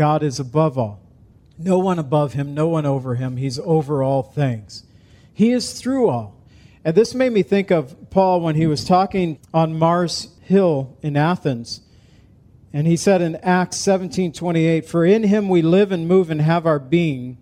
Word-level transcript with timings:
God 0.00 0.22
is 0.22 0.40
above 0.40 0.78
all. 0.78 0.98
No 1.58 1.78
one 1.78 1.98
above 1.98 2.32
him, 2.32 2.54
no 2.54 2.68
one 2.68 2.86
over 2.86 3.16
him. 3.16 3.36
He's 3.36 3.58
over 3.58 4.02
all 4.02 4.22
things. 4.22 4.82
He 5.34 5.52
is 5.52 5.74
through 5.74 6.08
all. 6.08 6.36
And 6.86 6.94
this 6.94 7.14
made 7.14 7.34
me 7.34 7.42
think 7.42 7.70
of 7.70 8.08
Paul 8.08 8.40
when 8.40 8.54
he 8.54 8.66
was 8.66 8.82
talking 8.82 9.38
on 9.52 9.78
Mars 9.78 10.28
Hill 10.40 10.96
in 11.02 11.18
Athens. 11.18 11.82
And 12.72 12.86
he 12.86 12.96
said 12.96 13.20
in 13.20 13.36
Acts 13.42 13.76
17:28, 13.76 14.86
"For 14.86 15.04
in 15.04 15.24
him 15.24 15.50
we 15.50 15.60
live 15.60 15.92
and 15.92 16.08
move 16.08 16.30
and 16.30 16.40
have 16.40 16.64
our 16.64 16.78
being, 16.78 17.36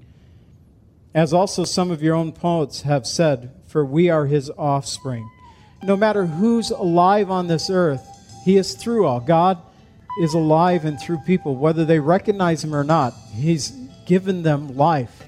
as 1.14 1.32
also 1.32 1.62
some 1.62 1.92
of 1.92 2.02
your 2.02 2.16
own 2.16 2.32
poets 2.32 2.82
have 2.82 3.06
said, 3.06 3.52
for 3.68 3.84
we 3.84 4.10
are 4.10 4.26
his 4.26 4.50
offspring." 4.58 5.30
No 5.84 5.96
matter 5.96 6.26
who's 6.26 6.72
alive 6.72 7.30
on 7.30 7.46
this 7.46 7.70
earth, 7.70 8.04
he 8.44 8.56
is 8.56 8.74
through 8.74 9.06
all. 9.06 9.20
God 9.20 9.58
is 10.20 10.34
alive 10.34 10.84
and 10.84 11.00
through 11.00 11.18
people 11.18 11.56
whether 11.56 11.84
they 11.84 11.98
recognize 11.98 12.64
him 12.64 12.74
or 12.74 12.84
not. 12.84 13.14
He's 13.32 13.70
given 14.06 14.42
them 14.42 14.76
life. 14.76 15.27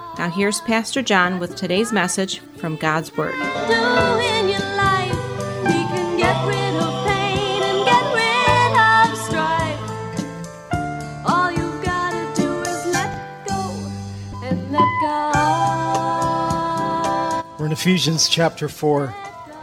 Now, 0.17 0.29
here's 0.29 0.59
Pastor 0.61 1.01
John 1.01 1.39
with 1.39 1.55
today's 1.55 1.93
message 1.93 2.39
from 2.57 2.75
God's 2.75 3.15
Word. 3.15 3.33
We're 17.57 17.65
in 17.65 17.71
Ephesians 17.71 18.27
chapter 18.27 18.67
4. 18.67 19.15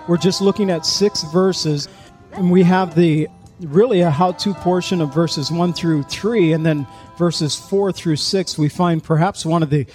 We're 0.08 0.16
just 0.16 0.40
looking 0.40 0.70
at 0.70 0.86
six 0.86 1.24
verses, 1.24 1.88
and 2.32 2.50
we 2.50 2.62
have 2.62 2.94
the 2.94 3.28
really 3.60 4.00
a 4.00 4.10
how 4.10 4.32
to 4.32 4.54
portion 4.54 5.02
of 5.02 5.12
verses 5.12 5.50
1 5.50 5.74
through 5.74 6.04
3, 6.04 6.54
and 6.54 6.64
then 6.64 6.86
verses 7.18 7.54
4 7.54 7.92
through 7.92 8.16
6. 8.16 8.56
We 8.56 8.70
find 8.70 9.04
perhaps 9.04 9.44
one 9.44 9.62
of 9.62 9.68
the 9.68 9.86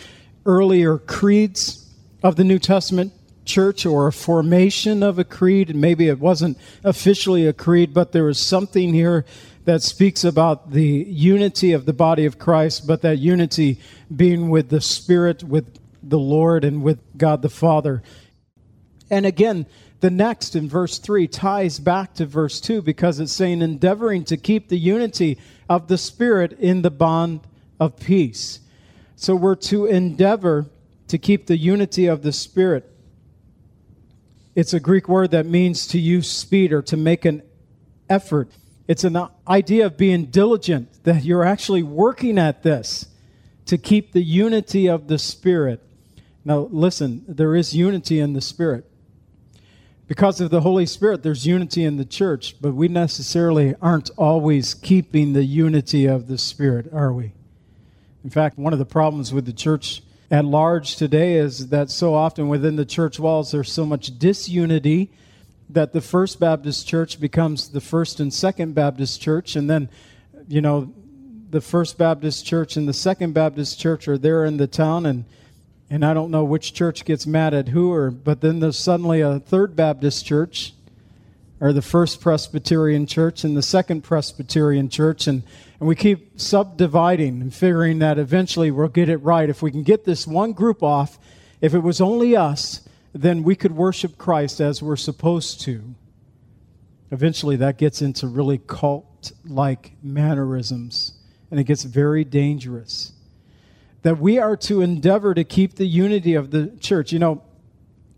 earlier 0.45 0.97
creeds 0.97 1.89
of 2.22 2.36
the 2.36 2.44
New 2.44 2.59
Testament 2.59 3.13
church 3.45 3.86
or 3.86 4.08
a 4.08 4.13
formation 4.13 5.03
of 5.03 5.19
a 5.19 5.23
creed. 5.23 5.69
And 5.69 5.81
maybe 5.81 6.08
it 6.08 6.19
wasn't 6.19 6.58
officially 6.83 7.45
a 7.45 7.53
creed, 7.53 7.94
but 7.94 8.11
there 8.11 8.23
was 8.23 8.39
something 8.39 8.93
here 8.93 9.26
that 9.65 9.82
speaks 9.82 10.23
about 10.23 10.71
the 10.71 10.83
unity 10.83 11.71
of 11.71 11.86
the 11.86 11.93
body 11.93 12.26
of 12.26 12.39
Christ, 12.39 12.86
but 12.86 13.02
that 13.02 13.17
unity 13.20 13.80
being 14.14 14.49
with 14.49 14.70
the 14.70 14.82
Spirit, 14.82 15.43
with 15.43 15.80
the 16.02 16.20
Lord, 16.20 16.65
and 16.65 16.83
with 16.83 16.99
God 17.17 17.42
the 17.42 17.49
Father. 17.49 18.03
And 19.09 19.26
again, 19.26 19.65
the 20.02 20.09
next 20.09 20.55
in 20.55 20.67
verse 20.67 20.99
3 20.99 21.27
ties 21.30 21.80
back 21.80 22.14
to 22.15 22.26
verse 22.26 22.59
2 22.59 22.82
because 22.82 23.21
it's 23.21 23.32
saying, 23.32 23.61
endeavoring 23.61 24.26
to 24.26 24.36
keep 24.36 24.67
the 24.67 24.77
unity 24.77 25.37
of 25.70 25.87
the 25.87 25.98
Spirit 25.98 26.53
in 26.59 26.82
the 26.82 26.92
bond 26.92 27.39
of 27.80 27.95
peace. 27.95 28.59
So 29.23 29.38
we're 29.38 29.56
to 29.56 29.86
endeavor 29.86 30.66
to 31.08 31.17
keep 31.17 31.48
the 31.48 31.56
unity 31.56 32.08
of 32.08 32.23
the 32.23 32.34
Spirit. 32.34 32.92
It's 34.54 34.73
a 34.73 34.82
Greek 34.82 35.08
word 35.08 35.32
that 35.32 35.45
means 35.45 35.88
to 35.88 35.98
use 35.98 36.30
speed 36.30 36.73
or 36.73 36.82
to 36.82 36.98
make 36.98 37.23
an 37.23 37.42
effort. 38.10 38.52
It's 38.86 39.06
an 39.06 39.30
idea 39.48 39.86
of 39.86 39.95
being 39.95 40.26
diligent, 40.26 41.06
that 41.06 41.23
you're 41.23 41.45
actually 41.45 41.83
working 41.83 42.38
at 42.38 42.64
this 42.64 43.06
to 43.67 43.78
keep 43.78 44.12
the 44.12 44.22
unity 44.22 44.89
of 44.89 45.08
the 45.08 45.17
Spirit. 45.17 45.82
Now, 46.44 46.67
listen, 46.70 47.23
there 47.26 47.56
is 47.56 47.73
unity 47.73 48.20
in 48.20 48.33
the 48.33 48.42
Spirit. 48.42 48.83
Because 50.06 50.42
of 50.42 50.50
the 50.50 50.60
Holy 50.60 50.86
Spirit, 50.86 51.23
there's 51.23 51.48
unity 51.48 51.86
in 51.86 51.95
the 51.95 52.04
church, 52.04 52.58
but 52.60 52.73
we 52.73 52.89
necessarily 52.89 53.73
aren't 53.82 54.10
always 54.17 54.73
keeping 54.73 55.32
the 55.32 55.45
unity 55.45 56.08
of 56.08 56.28
the 56.28 56.38
Spirit, 56.38 56.92
are 56.92 57.14
we? 57.14 57.32
In 58.23 58.30
fact, 58.30 58.58
one 58.58 58.72
of 58.72 58.80
the 58.80 58.86
problems 58.86 59.34
with 59.34 59.45
the 59.45 59.54
church 59.54 60.02
at 60.32 60.45
large 60.45 60.95
today 60.95 61.34
is 61.34 61.67
that 61.70 61.89
so 61.89 62.14
often 62.14 62.48
within 62.48 62.78
the 62.78 62.86
church 62.86 63.20
walls 63.20 63.52
there's 63.52 63.72
so 63.72 63.86
much 63.86 64.17
disunity 64.17 65.11
that 65.70 65.92
the 65.92 66.02
First 66.02 66.39
Baptist 66.39 66.88
Church 66.88 67.20
becomes 67.20 67.70
the 67.70 67.82
First 67.82 68.20
and 68.20 68.33
Second 68.33 68.76
Baptist 68.76 69.22
Church, 69.22 69.56
and 69.56 69.70
then, 69.70 69.89
you 70.48 70.62
know, 70.62 70.94
the 71.50 71.62
First 71.62 71.98
Baptist 71.98 72.45
Church 72.45 72.78
and 72.78 72.88
the 72.88 72.94
Second 72.94 73.33
Baptist 73.33 73.80
Church 73.80 74.08
are 74.08 74.17
there 74.17 74.45
in 74.45 74.58
the 74.58 74.67
town, 74.67 75.06
and 75.06 75.26
and 75.89 76.06
I 76.06 76.14
don't 76.14 76.32
know 76.32 76.44
which 76.44 76.73
church 76.73 77.06
gets 77.06 77.28
mad 77.28 77.54
at 77.54 77.67
who, 77.67 77.92
or 77.92 78.10
but 78.10 78.42
then 78.42 78.60
there's 78.60 78.80
suddenly 78.80 79.22
a 79.22 79.39
Third 79.39 79.76
Baptist 79.76 80.26
Church, 80.26 80.73
or 81.59 81.73
the 81.73 81.81
First 81.81 82.19
Presbyterian 82.21 83.05
Church 83.05 83.43
and 83.43 83.55
the 83.55 83.61
Second 83.61 84.03
Presbyterian 84.03 84.89
Church, 84.89 85.27
and 85.27 85.43
and 85.83 85.89
we 85.89 85.95
keep 85.97 86.39
subdividing 86.39 87.41
and 87.41 87.53
figuring 87.53 87.99
that 87.99 88.17
eventually 88.17 88.71
we'll 88.71 88.87
get 88.87 89.09
it 89.09 89.17
right. 89.17 89.49
If 89.49 89.61
we 89.61 89.69
can 89.69 89.83
get 89.83 90.05
this 90.05 90.25
one 90.25 90.53
group 90.53 90.81
off, 90.81 91.19
if 91.59 91.73
it 91.73 91.80
was 91.80 91.99
only 91.99 92.37
us, 92.37 92.87
then 93.11 93.43
we 93.43 93.58
could 93.58 93.75
worship 93.75 94.17
Christ 94.17 94.61
as 94.61 94.81
we're 94.81 94.95
supposed 94.95 95.59
to. 95.61 95.83
Eventually, 97.11 97.58
that 97.58 97.77
gets 97.77 98.02
into 98.02 98.27
really 98.27 98.59
cult 98.65 99.33
like 99.45 99.91
mannerisms, 100.02 101.15
and 101.52 101.59
it 101.59 101.65
gets 101.65 101.83
very 101.83 102.23
dangerous. 102.23 103.11
That 104.03 104.20
we 104.20 104.39
are 104.39 104.55
to 104.55 104.80
endeavor 104.80 105.33
to 105.33 105.43
keep 105.43 105.75
the 105.75 105.85
unity 105.85 106.35
of 106.35 106.52
the 106.52 106.67
church. 106.80 107.11
You 107.11 107.20
know, 107.20 107.43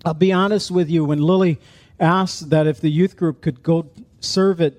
I'll 0.05 0.13
be 0.13 0.31
honest 0.31 0.69
with 0.69 0.87
you, 0.87 1.03
when 1.03 1.19
Lily 1.19 1.59
asked 1.99 2.49
that 2.49 2.67
if 2.67 2.81
the 2.81 2.89
youth 2.89 3.15
group 3.15 3.41
could 3.41 3.63
go 3.63 3.89
serve 4.19 4.61
at 4.61 4.73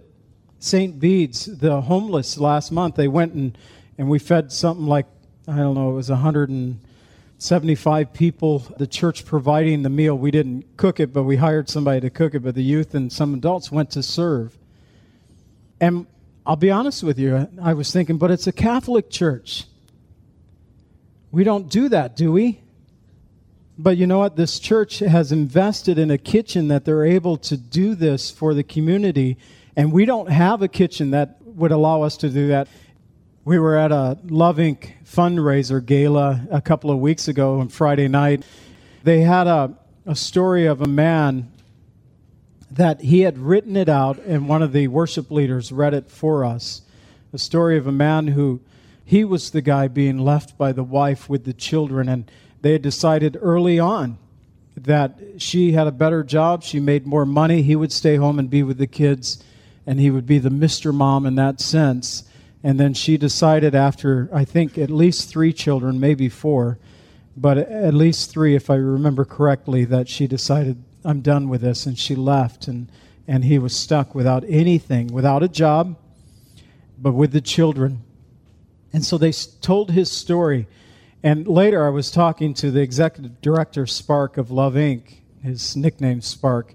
St. 0.59 0.99
Bede's, 0.99 1.47
the 1.47 1.83
homeless 1.83 2.39
last 2.39 2.73
month, 2.73 2.97
they 2.97 3.09
went 3.09 3.35
and, 3.35 3.57
and 3.99 4.09
we 4.09 4.19
fed 4.19 4.53
something 4.53 4.87
like, 4.87 5.07
I 5.47 5.57
don't 5.57 5.75
know, 5.75 5.91
it 5.91 5.95
was 5.95 6.11
175 6.11 8.13
people, 8.13 8.59
the 8.77 8.87
church 8.87 9.25
providing 9.25 9.83
the 9.83 9.91
meal. 9.91 10.17
We 10.17 10.31
didn't 10.31 10.77
cook 10.77 10.99
it, 10.99 11.13
but 11.13 11.25
we 11.25 11.37
hired 11.37 11.69
somebody 11.69 12.01
to 12.01 12.11
cook 12.11 12.35
it, 12.35 12.41
but 12.41 12.55
the 12.55 12.63
youth 12.63 12.95
and 12.95 13.13
some 13.13 13.35
adults 13.35 13.71
went 13.71 13.91
to 13.93 14.03
serve. 14.03 14.57
And 15.81 16.07
I'll 16.45 16.57
be 16.57 16.71
honest 16.71 17.03
with 17.03 17.19
you, 17.19 17.49
I 17.63 17.75
was 17.75 17.93
thinking, 17.93 18.19
but 18.19 18.31
it's 18.31 18.47
a 18.47 18.53
Catholic 18.53 19.11
church. 19.11 19.65
We 21.31 21.45
don't 21.45 21.69
do 21.69 21.89
that, 21.91 22.17
do 22.17 22.33
we? 22.33 22.61
But 23.79 23.97
you 23.97 24.07
know 24.07 24.19
what? 24.19 24.37
This 24.37 24.59
church 24.59 25.01
has 25.01 25.33
invested 25.33 25.99
in 25.99 26.11
a 26.11 26.19
kitchen 26.19 26.69
that 26.69 26.85
they're 26.85 27.05
able 27.05 27.37
to 27.39 27.57
do 27.57 27.95
this 27.95 28.31
for 28.31 28.55
the 28.55 28.63
community 28.63 29.37
and 29.77 29.93
we 29.93 30.07
don't 30.07 30.31
have 30.31 30.63
a 30.63 30.69
kitchen 30.69 31.11
that 31.11 31.37
would 31.43 31.71
allow 31.71 32.01
us 32.03 32.17
to 32.19 32.31
do 32.31 32.49
that. 32.49 32.67
We 33.45 33.59
were 33.59 33.77
at 33.77 33.93
a 33.93 34.19
Love 34.25 34.57
Inc. 34.57 34.93
fundraiser 35.05 35.85
gala 35.85 36.47
a 36.51 36.63
couple 36.63 36.91
of 36.91 36.99
weeks 36.99 37.29
ago 37.29 37.61
on 37.61 37.69
Friday 37.69 38.09
night. 38.09 38.43
They 39.05 39.21
had 39.21 39.47
a, 39.47 39.77
a 40.07 40.17
story 40.17 40.65
of 40.65 40.81
a 40.81 40.89
man 40.89 41.53
that 42.71 43.03
he 43.03 43.21
had 43.21 43.39
written 43.39 43.77
it 43.77 43.89
out, 43.89 44.19
and 44.21 44.49
one 44.49 44.63
of 44.63 44.73
the 44.73 44.89
worship 44.89 45.31
leaders 45.31 45.71
read 45.71 45.95
it 45.95 46.11
for 46.11 46.45
us. 46.45 46.81
A 47.33 47.39
story 47.39 47.77
of 47.77 47.87
a 47.87 47.93
man 47.93 48.29
who 48.29 48.61
he 49.05 49.25
was 49.25 49.51
the 49.51 49.61
guy 49.61 49.89
being 49.89 50.19
left 50.19 50.59
by 50.59 50.73
the 50.73 50.83
wife 50.83 51.29
with 51.29 51.45
the 51.45 51.53
children, 51.53 52.09
and 52.09 52.31
they 52.63 52.73
had 52.73 52.83
decided 52.83 53.39
early 53.41 53.79
on 53.79 54.19
that 54.77 55.19
she 55.39 55.73
had 55.73 55.87
a 55.87 55.93
better 55.93 56.23
job, 56.23 56.63
she 56.63 56.81
made 56.81 57.07
more 57.07 57.25
money, 57.25 57.63
he 57.63 57.77
would 57.77 57.93
stay 57.93 58.17
home 58.17 58.39
and 58.39 58.51
be 58.51 58.63
with 58.63 58.79
the 58.79 58.87
kids 58.87 59.43
and 59.87 60.01
he 60.01 60.11
would 60.11 60.27
be 60.27 60.39
the 60.39 60.51
Mr. 60.51 60.93
Mom 60.93 61.25
in 61.25 61.37
that 61.37 61.61
sense. 61.61 62.25
And 62.63 62.81
then 62.81 62.93
she 62.95 63.17
decided 63.17 63.75
after, 63.75 64.29
I 64.33 64.45
think, 64.45 64.77
at 64.77 64.91
least 64.91 65.29
three 65.31 65.53
children, 65.53 66.01
maybe 66.01 66.29
four, 66.29 66.79
but 67.37 67.59
at 67.59 67.95
least 67.95 68.31
three, 68.31 68.57
if 68.57 68.69
I 68.69 68.75
remember 68.75 69.25
correctly, 69.25 69.85
that 69.85 70.09
she 70.09 70.27
decided, 70.27 70.83
I'm 71.05 71.21
done 71.21 71.49
with 71.49 71.61
this, 71.61 71.87
and 71.87 71.97
she 71.97 72.17
left, 72.17 72.67
and, 72.67 72.91
and 73.29 73.45
he 73.45 73.59
was 73.59 73.77
stuck 73.77 74.15
without 74.15 74.43
anything, 74.49 75.09
without 75.09 75.45
a 75.45 75.49
job, 75.49 75.97
but 76.99 77.13
with 77.13 77.31
the 77.31 77.41
children. 77.41 78.03
And 78.93 79.05
so 79.05 79.17
they 79.17 79.33
told 79.61 79.93
his 79.93 80.11
story. 80.11 80.67
And 81.27 81.49
later 81.49 81.85
I 81.85 81.89
was 81.89 82.13
talking 82.13 82.55
to 82.55 82.71
the 82.71 82.83
executive 82.83 83.41
director, 83.41 83.85
Spark 83.85 84.39
of 84.39 84.53
Love 84.53 84.75
Inc., 84.75 85.23
his 85.43 85.75
nickname, 85.75 86.21
Spark, 86.21 86.73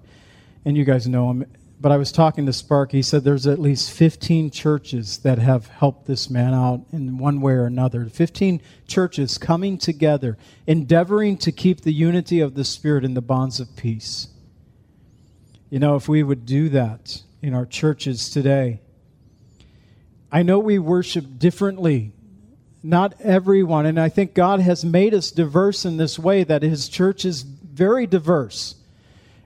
and 0.66 0.76
you 0.76 0.84
guys 0.84 1.08
know 1.08 1.30
him 1.30 1.46
but 1.80 1.90
I 1.90 1.96
was 1.96 2.12
talking 2.12 2.46
to 2.46 2.52
Spark. 2.52 2.92
He 2.92 3.02
said 3.02 3.24
there's 3.24 3.48
at 3.48 3.58
least 3.58 3.90
15 3.90 4.52
churches 4.52 5.18
that 5.18 5.38
have 5.40 5.66
helped 5.66 6.06
this 6.06 6.30
man 6.30 6.54
out 6.54 6.84
in 6.92 7.18
one 7.18 7.40
way 7.40 7.54
or 7.54 7.64
another. 7.64 8.04
15 8.04 8.62
churches 8.86 9.36
coming 9.36 9.78
together, 9.78 10.38
endeavoring 10.68 11.36
to 11.38 11.50
keep 11.50 11.80
the 11.80 11.92
unity 11.92 12.38
of 12.38 12.54
the 12.54 12.62
Spirit 12.62 13.04
in 13.04 13.14
the 13.14 13.20
bonds 13.20 13.58
of 13.58 13.74
peace. 13.74 14.28
You 15.70 15.80
know, 15.80 15.96
if 15.96 16.08
we 16.08 16.22
would 16.22 16.46
do 16.46 16.68
that 16.68 17.20
in 17.42 17.52
our 17.52 17.66
churches 17.66 18.30
today, 18.30 18.80
I 20.30 20.44
know 20.44 20.60
we 20.60 20.78
worship 20.78 21.36
differently. 21.36 22.12
Not 22.82 23.14
everyone, 23.20 23.86
and 23.86 24.00
I 24.00 24.08
think 24.08 24.34
God 24.34 24.60
has 24.60 24.84
made 24.84 25.14
us 25.14 25.30
diverse 25.30 25.84
in 25.84 25.96
this 25.96 26.18
way 26.18 26.42
that 26.44 26.62
His 26.62 26.88
church 26.88 27.24
is 27.24 27.42
very 27.42 28.06
diverse 28.06 28.74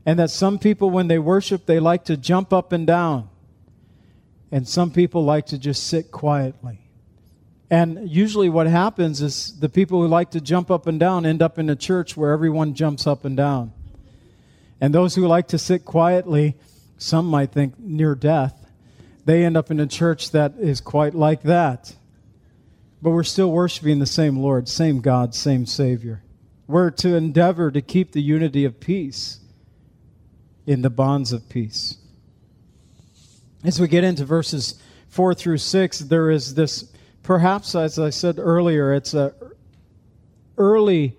and 0.07 0.21
that 0.21 0.31
some 0.31 0.59
people, 0.61 0.91
when 0.91 1.09
they 1.09 1.19
worship, 1.19 1.67
they 1.67 1.81
like 1.81 2.05
to 2.05 2.17
jump 2.17 2.53
up 2.53 2.73
and 2.73 2.87
down. 2.87 3.29
And 4.53 4.67
some 4.67 4.93
people 4.93 5.25
like 5.25 5.47
to 5.47 5.59
just 5.59 5.89
sit 5.89 6.13
quietly. 6.13 6.79
And 7.69 8.09
usually, 8.09 8.49
what 8.49 8.69
happens 8.69 9.21
is 9.21 9.59
the 9.59 9.69
people 9.69 10.01
who 10.01 10.07
like 10.07 10.31
to 10.31 10.41
jump 10.41 10.71
up 10.71 10.87
and 10.87 11.01
down 11.01 11.27
end 11.27 11.43
up 11.43 11.59
in 11.59 11.69
a 11.69 11.75
church 11.75 12.17
where 12.17 12.31
everyone 12.31 12.75
jumps 12.75 13.09
up 13.09 13.25
and 13.25 13.37
down. 13.37 13.73
And 14.81 14.95
those 14.95 15.17
who 15.17 15.27
like 15.27 15.49
to 15.49 15.59
sit 15.59 15.85
quietly, 15.85 16.55
some 16.97 17.27
might 17.27 17.51
think 17.51 17.77
near 17.77 18.15
death, 18.15 18.55
they 19.25 19.45
end 19.45 19.57
up 19.57 19.73
in 19.73 19.81
a 19.81 19.87
church 19.87 20.31
that 20.31 20.55
is 20.61 20.81
quite 20.81 21.15
like 21.15 21.43
that. 21.43 21.97
But 23.03 23.11
we're 23.11 23.25
still 23.25 23.51
worshiping 23.51 23.99
the 23.99 24.07
same 24.07 24.39
Lord, 24.39 24.69
same 24.69 25.01
God, 25.01 25.35
same 25.35 25.67
Savior. 25.67 26.23
We're 26.67 26.91
to 26.91 27.15
endeavor 27.15 27.71
to 27.71 27.81
keep 27.81 28.13
the 28.13 28.23
unity 28.23 28.65
of 28.65 28.81
peace 28.81 29.41
in 30.67 30.83
the 30.83 30.91
bonds 30.91 31.33
of 31.33 31.49
peace. 31.49 31.99
As 33.65 33.81
we 33.81 33.89
get 33.89 34.05
into 34.05 34.25
verses 34.25 34.81
4 35.09 35.35
through 35.35 35.59
6, 35.59 35.99
there 36.01 36.31
is 36.31 36.55
this, 36.55 36.93
perhaps 37.23 37.75
as 37.75 37.99
I 37.99 38.11
said 38.11 38.39
earlier, 38.39 38.93
it's 38.93 39.15
a 39.15 39.35
early 40.59 41.17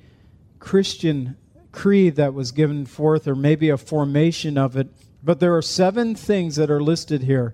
Christian 0.59 1.37
creed 1.71 2.15
that 2.15 2.33
was 2.33 2.51
given 2.51 2.85
forth, 2.85 3.27
or 3.27 3.35
maybe 3.35 3.69
a 3.69 3.77
formation 3.77 4.57
of 4.57 4.75
it. 4.75 4.87
But 5.23 5.39
there 5.39 5.55
are 5.55 5.61
seven 5.61 6.15
things 6.15 6.55
that 6.55 6.71
are 6.71 6.81
listed 6.81 7.23
here 7.23 7.53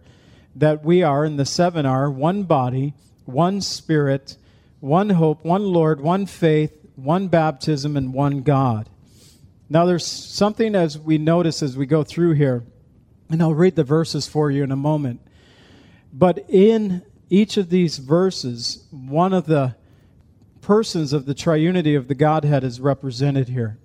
that 0.55 0.83
we 0.83 1.03
are, 1.03 1.25
and 1.25 1.39
the 1.39 1.45
seven 1.45 1.85
are 1.85 2.09
one 2.09 2.43
body, 2.43 2.93
one 3.25 3.61
spirit, 3.61 4.37
one 4.79 5.11
hope, 5.11 5.45
one 5.45 5.63
Lord, 5.65 6.01
one 6.01 6.25
faith, 6.25 6.77
one 6.95 7.27
baptism, 7.27 7.97
and 7.97 8.13
one 8.13 8.41
God. 8.41 8.89
Now, 9.69 9.85
there's 9.85 10.05
something 10.05 10.75
as 10.75 10.97
we 10.97 11.17
notice 11.17 11.63
as 11.63 11.77
we 11.77 11.85
go 11.85 12.03
through 12.03 12.33
here, 12.33 12.63
and 13.29 13.41
I'll 13.41 13.53
read 13.53 13.75
the 13.75 13.83
verses 13.83 14.27
for 14.27 14.51
you 14.51 14.63
in 14.63 14.71
a 14.71 14.75
moment. 14.75 15.21
But 16.11 16.45
in 16.49 17.01
each 17.29 17.57
of 17.57 17.69
these 17.69 17.97
verses, 17.97 18.85
one 18.91 19.33
of 19.33 19.45
the 19.45 19.75
persons 20.61 21.13
of 21.13 21.25
the 21.25 21.33
triunity 21.33 21.97
of 21.97 22.07
the 22.07 22.15
Godhead 22.15 22.63
is 22.63 22.79
represented 22.79 23.49
here. 23.49 23.79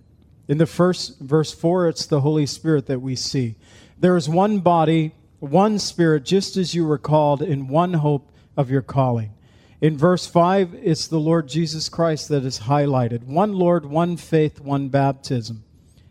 In 0.47 0.59
the 0.59 0.67
first 0.67 1.19
verse 1.21 1.53
4, 1.53 1.89
it's 1.89 2.07
the 2.07 2.21
Holy 2.21 2.47
Spirit 2.47 2.87
that 2.87 3.01
we 3.01 3.17
see. 3.17 3.57
There 3.99 4.17
is 4.17 4.29
one 4.29 4.61
body, 4.61 5.15
one 5.41 5.79
Spirit, 5.79 6.25
just 6.25 6.57
as 6.57 6.75
you 6.75 6.87
were 6.87 6.99
called 6.99 7.43
in 7.43 7.69
one 7.69 7.95
hope 7.95 8.31
of 8.59 8.71
your 8.71 8.83
calling. 8.83 9.33
In 9.81 9.97
verse 9.97 10.27
5, 10.27 10.75
it's 10.83 11.07
the 11.07 11.21
Lord 11.21 11.49
Jesus 11.49 11.89
Christ 11.89 12.29
that 12.29 12.45
is 12.45 12.61
highlighted. 12.61 13.23
One 13.23 13.53
Lord, 13.53 13.87
one 13.87 14.17
faith, 14.17 14.61
one 14.61 14.89
baptism. 14.89 15.63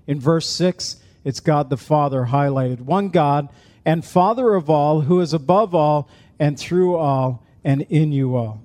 In 0.07 0.21
verse 0.21 0.47
6, 0.47 0.95
it's 1.25 1.41
God 1.41 1.69
the 1.69 1.75
Father 1.75 2.27
highlighted. 2.31 2.79
One 2.79 3.09
God 3.09 3.49
and 3.83 4.05
Father 4.05 4.55
of 4.55 4.69
all, 4.69 5.01
who 5.01 5.19
is 5.19 5.33
above 5.33 5.75
all 5.75 6.09
and 6.39 6.57
through 6.57 6.95
all 6.95 7.44
and 7.65 7.81
in 7.89 8.13
you 8.13 8.38
all. 8.38 8.63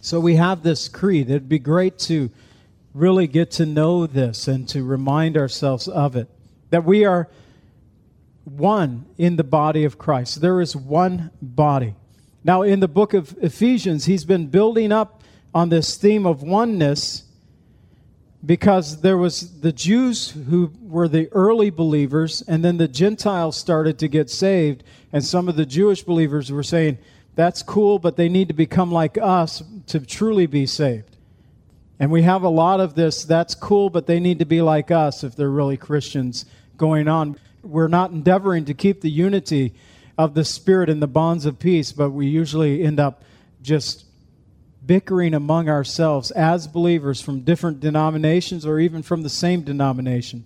So 0.00 0.18
we 0.18 0.36
have 0.36 0.62
this 0.62 0.88
creed. 0.88 1.28
It'd 1.28 1.48
be 1.48 1.58
great 1.58 1.98
to 2.00 2.30
really 2.94 3.26
get 3.26 3.50
to 3.52 3.66
know 3.66 4.06
this 4.06 4.48
and 4.48 4.66
to 4.70 4.82
remind 4.82 5.36
ourselves 5.36 5.88
of 5.88 6.16
it. 6.16 6.28
That 6.70 6.84
we 6.84 7.04
are 7.04 7.28
one 8.44 9.04
in 9.18 9.36
the 9.36 9.44
body 9.44 9.84
of 9.84 9.98
Christ. 9.98 10.40
There 10.40 10.62
is 10.62 10.74
one 10.74 11.30
body. 11.42 11.94
Now, 12.44 12.60
in 12.60 12.80
the 12.80 12.88
book 12.88 13.14
of 13.14 13.36
Ephesians, 13.40 14.04
he's 14.04 14.26
been 14.26 14.48
building 14.48 14.92
up 14.92 15.22
on 15.54 15.70
this 15.70 15.96
theme 15.96 16.26
of 16.26 16.42
oneness 16.42 17.24
because 18.44 19.00
there 19.00 19.16
was 19.16 19.60
the 19.60 19.72
Jews 19.72 20.30
who 20.30 20.70
were 20.82 21.08
the 21.08 21.32
early 21.32 21.70
believers, 21.70 22.42
and 22.46 22.62
then 22.62 22.76
the 22.76 22.86
Gentiles 22.86 23.56
started 23.56 23.98
to 24.00 24.08
get 24.08 24.28
saved, 24.28 24.84
and 25.10 25.24
some 25.24 25.48
of 25.48 25.56
the 25.56 25.64
Jewish 25.64 26.02
believers 26.02 26.52
were 26.52 26.62
saying, 26.62 26.98
That's 27.34 27.62
cool, 27.62 27.98
but 27.98 28.16
they 28.16 28.28
need 28.28 28.48
to 28.48 28.54
become 28.54 28.92
like 28.92 29.16
us 29.16 29.62
to 29.86 30.00
truly 30.00 30.46
be 30.46 30.66
saved. 30.66 31.16
And 31.98 32.10
we 32.10 32.22
have 32.22 32.42
a 32.42 32.48
lot 32.50 32.80
of 32.80 32.94
this, 32.94 33.24
that's 33.24 33.54
cool, 33.54 33.88
but 33.88 34.06
they 34.06 34.20
need 34.20 34.40
to 34.40 34.44
be 34.44 34.60
like 34.60 34.90
us 34.90 35.24
if 35.24 35.34
they're 35.34 35.48
really 35.48 35.78
Christians 35.78 36.44
going 36.76 37.08
on. 37.08 37.38
We're 37.62 37.88
not 37.88 38.10
endeavoring 38.10 38.66
to 38.66 38.74
keep 38.74 39.00
the 39.00 39.10
unity 39.10 39.72
of 40.16 40.34
the 40.34 40.44
Spirit 40.44 40.88
and 40.88 41.02
the 41.02 41.06
bonds 41.06 41.46
of 41.46 41.58
peace, 41.58 41.92
but 41.92 42.10
we 42.10 42.26
usually 42.26 42.82
end 42.82 43.00
up 43.00 43.22
just 43.62 44.04
bickering 44.84 45.34
among 45.34 45.68
ourselves 45.68 46.30
as 46.32 46.66
believers 46.66 47.20
from 47.20 47.40
different 47.40 47.80
denominations 47.80 48.66
or 48.66 48.78
even 48.78 49.02
from 49.02 49.22
the 49.22 49.30
same 49.30 49.62
denomination. 49.62 50.44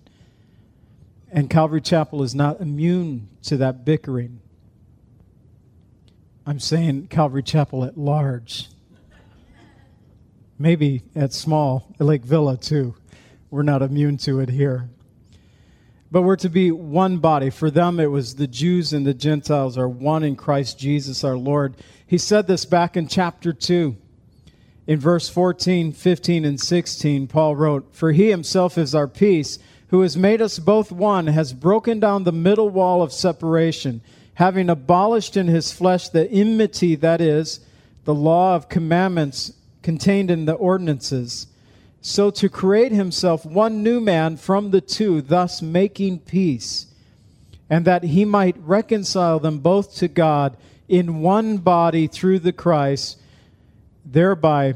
And 1.31 1.51
Calvary 1.51 1.81
Chapel 1.81 2.23
is 2.23 2.35
not 2.35 2.61
immune 2.61 3.29
to 3.43 3.57
that 3.59 3.85
bickering. 3.85 4.41
I'm 6.47 6.61
saying 6.61 7.09
Calvary 7.09 7.43
Chapel 7.43 7.85
at 7.85 7.99
large. 7.99 8.69
Maybe 10.59 11.03
at 11.15 11.33
small, 11.33 11.95
Lake 11.99 12.25
Villa 12.25 12.57
too. 12.57 12.95
We're 13.51 13.63
not 13.63 13.83
immune 13.83 14.17
to 14.19 14.41
it 14.41 14.49
here. 14.49 14.89
But 16.11 16.23
we're 16.23 16.37
to 16.37 16.49
be 16.49 16.71
one 16.71 17.19
body. 17.19 17.51
For 17.51 17.71
them, 17.71 18.01
it 18.01 18.11
was 18.11 18.35
the 18.35 18.47
Jews 18.47 18.93
and 18.93 19.07
the 19.07 19.15
Gentiles 19.15 19.77
are 19.77 19.89
one 19.89 20.23
in 20.23 20.37
Christ 20.37 20.79
Jesus 20.79 21.23
our 21.23 21.37
Lord. 21.37 21.77
He 22.07 22.19
said 22.19 22.47
this 22.47 22.65
back 22.65 22.97
in 22.97 23.09
chapter 23.09 23.53
2. 23.53 23.97
In 24.87 24.99
verse 24.99 25.29
14, 25.29 25.93
15, 25.93 26.47
and 26.47 26.59
16, 26.59 27.27
Paul 27.27 27.57
wrote, 27.57 27.95
For 27.95 28.13
he 28.13 28.31
himself 28.31 28.79
is 28.79 28.95
our 28.95 29.07
peace, 29.07 29.59
who 29.89 30.01
has 30.01 30.17
made 30.17 30.41
us 30.41 30.59
both 30.59 30.91
one, 30.91 31.27
has 31.27 31.53
broken 31.53 32.01
down 32.01 32.25
the 32.25 32.33
middle 32.33 32.71
wall 32.71 33.03
of 33.03 33.13
separation, 33.13 34.01
having 34.35 34.71
abolished 34.71 35.37
in 35.37 35.47
his 35.47 35.73
flesh 35.73 36.09
the 36.09 36.31
enmity, 36.31 36.95
that 36.95 37.21
is, 37.21 37.61
the 38.05 38.15
law 38.15 38.55
of 38.55 38.71
commandments 38.71 39.53
contained 39.83 40.31
in 40.31 40.47
the 40.47 40.55
ordinances, 40.55 41.49
so 42.01 42.31
to 42.31 42.49
create 42.49 42.93
himself 42.93 43.45
one 43.45 43.83
new 43.83 44.01
man 44.01 44.37
from 44.37 44.71
the 44.71 44.81
two, 44.81 45.21
thus 45.21 45.61
making 45.61 46.21
peace, 46.21 46.87
and 47.69 47.85
that 47.85 48.05
he 48.05 48.25
might 48.25 48.57
reconcile 48.59 49.39
them 49.39 49.59
both 49.59 49.95
to 49.97 50.09
God 50.09 50.57
in 50.89 51.21
one 51.21 51.59
body 51.59 52.07
through 52.07 52.39
the 52.39 52.53
Christ 52.53 53.21
thereby 54.11 54.75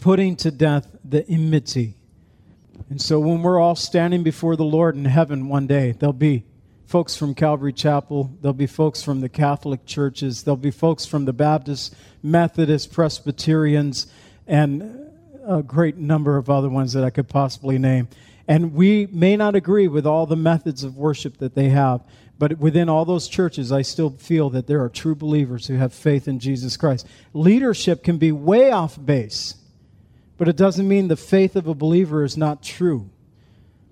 putting 0.00 0.36
to 0.36 0.50
death 0.50 0.96
the 1.04 1.26
enmity. 1.28 1.94
And 2.88 3.00
so 3.00 3.20
when 3.20 3.42
we're 3.42 3.60
all 3.60 3.76
standing 3.76 4.22
before 4.22 4.56
the 4.56 4.64
Lord 4.64 4.96
in 4.96 5.04
heaven 5.04 5.48
one 5.48 5.66
day, 5.66 5.92
there'll 5.92 6.12
be 6.12 6.44
folks 6.86 7.14
from 7.14 7.34
Calvary 7.34 7.72
Chapel, 7.72 8.32
there'll 8.40 8.52
be 8.52 8.66
folks 8.66 9.02
from 9.02 9.20
the 9.20 9.28
Catholic 9.28 9.86
churches, 9.86 10.42
there'll 10.42 10.56
be 10.56 10.72
folks 10.72 11.06
from 11.06 11.24
the 11.24 11.32
Baptist, 11.32 11.94
Methodist, 12.22 12.92
Presbyterians, 12.92 14.08
and 14.48 15.09
a 15.46 15.62
great 15.62 15.96
number 15.96 16.36
of 16.36 16.50
other 16.50 16.68
ones 16.68 16.92
that 16.92 17.04
I 17.04 17.10
could 17.10 17.28
possibly 17.28 17.78
name. 17.78 18.08
And 18.48 18.74
we 18.74 19.06
may 19.06 19.36
not 19.36 19.54
agree 19.54 19.86
with 19.86 20.06
all 20.06 20.26
the 20.26 20.36
methods 20.36 20.82
of 20.82 20.96
worship 20.96 21.38
that 21.38 21.54
they 21.54 21.68
have, 21.68 22.02
but 22.38 22.58
within 22.58 22.88
all 22.88 23.04
those 23.04 23.28
churches, 23.28 23.70
I 23.70 23.82
still 23.82 24.10
feel 24.10 24.50
that 24.50 24.66
there 24.66 24.82
are 24.82 24.88
true 24.88 25.14
believers 25.14 25.66
who 25.66 25.74
have 25.74 25.92
faith 25.92 26.26
in 26.26 26.38
Jesus 26.38 26.76
Christ. 26.76 27.06
Leadership 27.32 28.02
can 28.02 28.18
be 28.18 28.32
way 28.32 28.70
off 28.72 28.98
base, 29.04 29.54
but 30.38 30.48
it 30.48 30.56
doesn't 30.56 30.88
mean 30.88 31.08
the 31.08 31.16
faith 31.16 31.54
of 31.54 31.66
a 31.66 31.74
believer 31.74 32.24
is 32.24 32.36
not 32.36 32.62
true. 32.62 33.10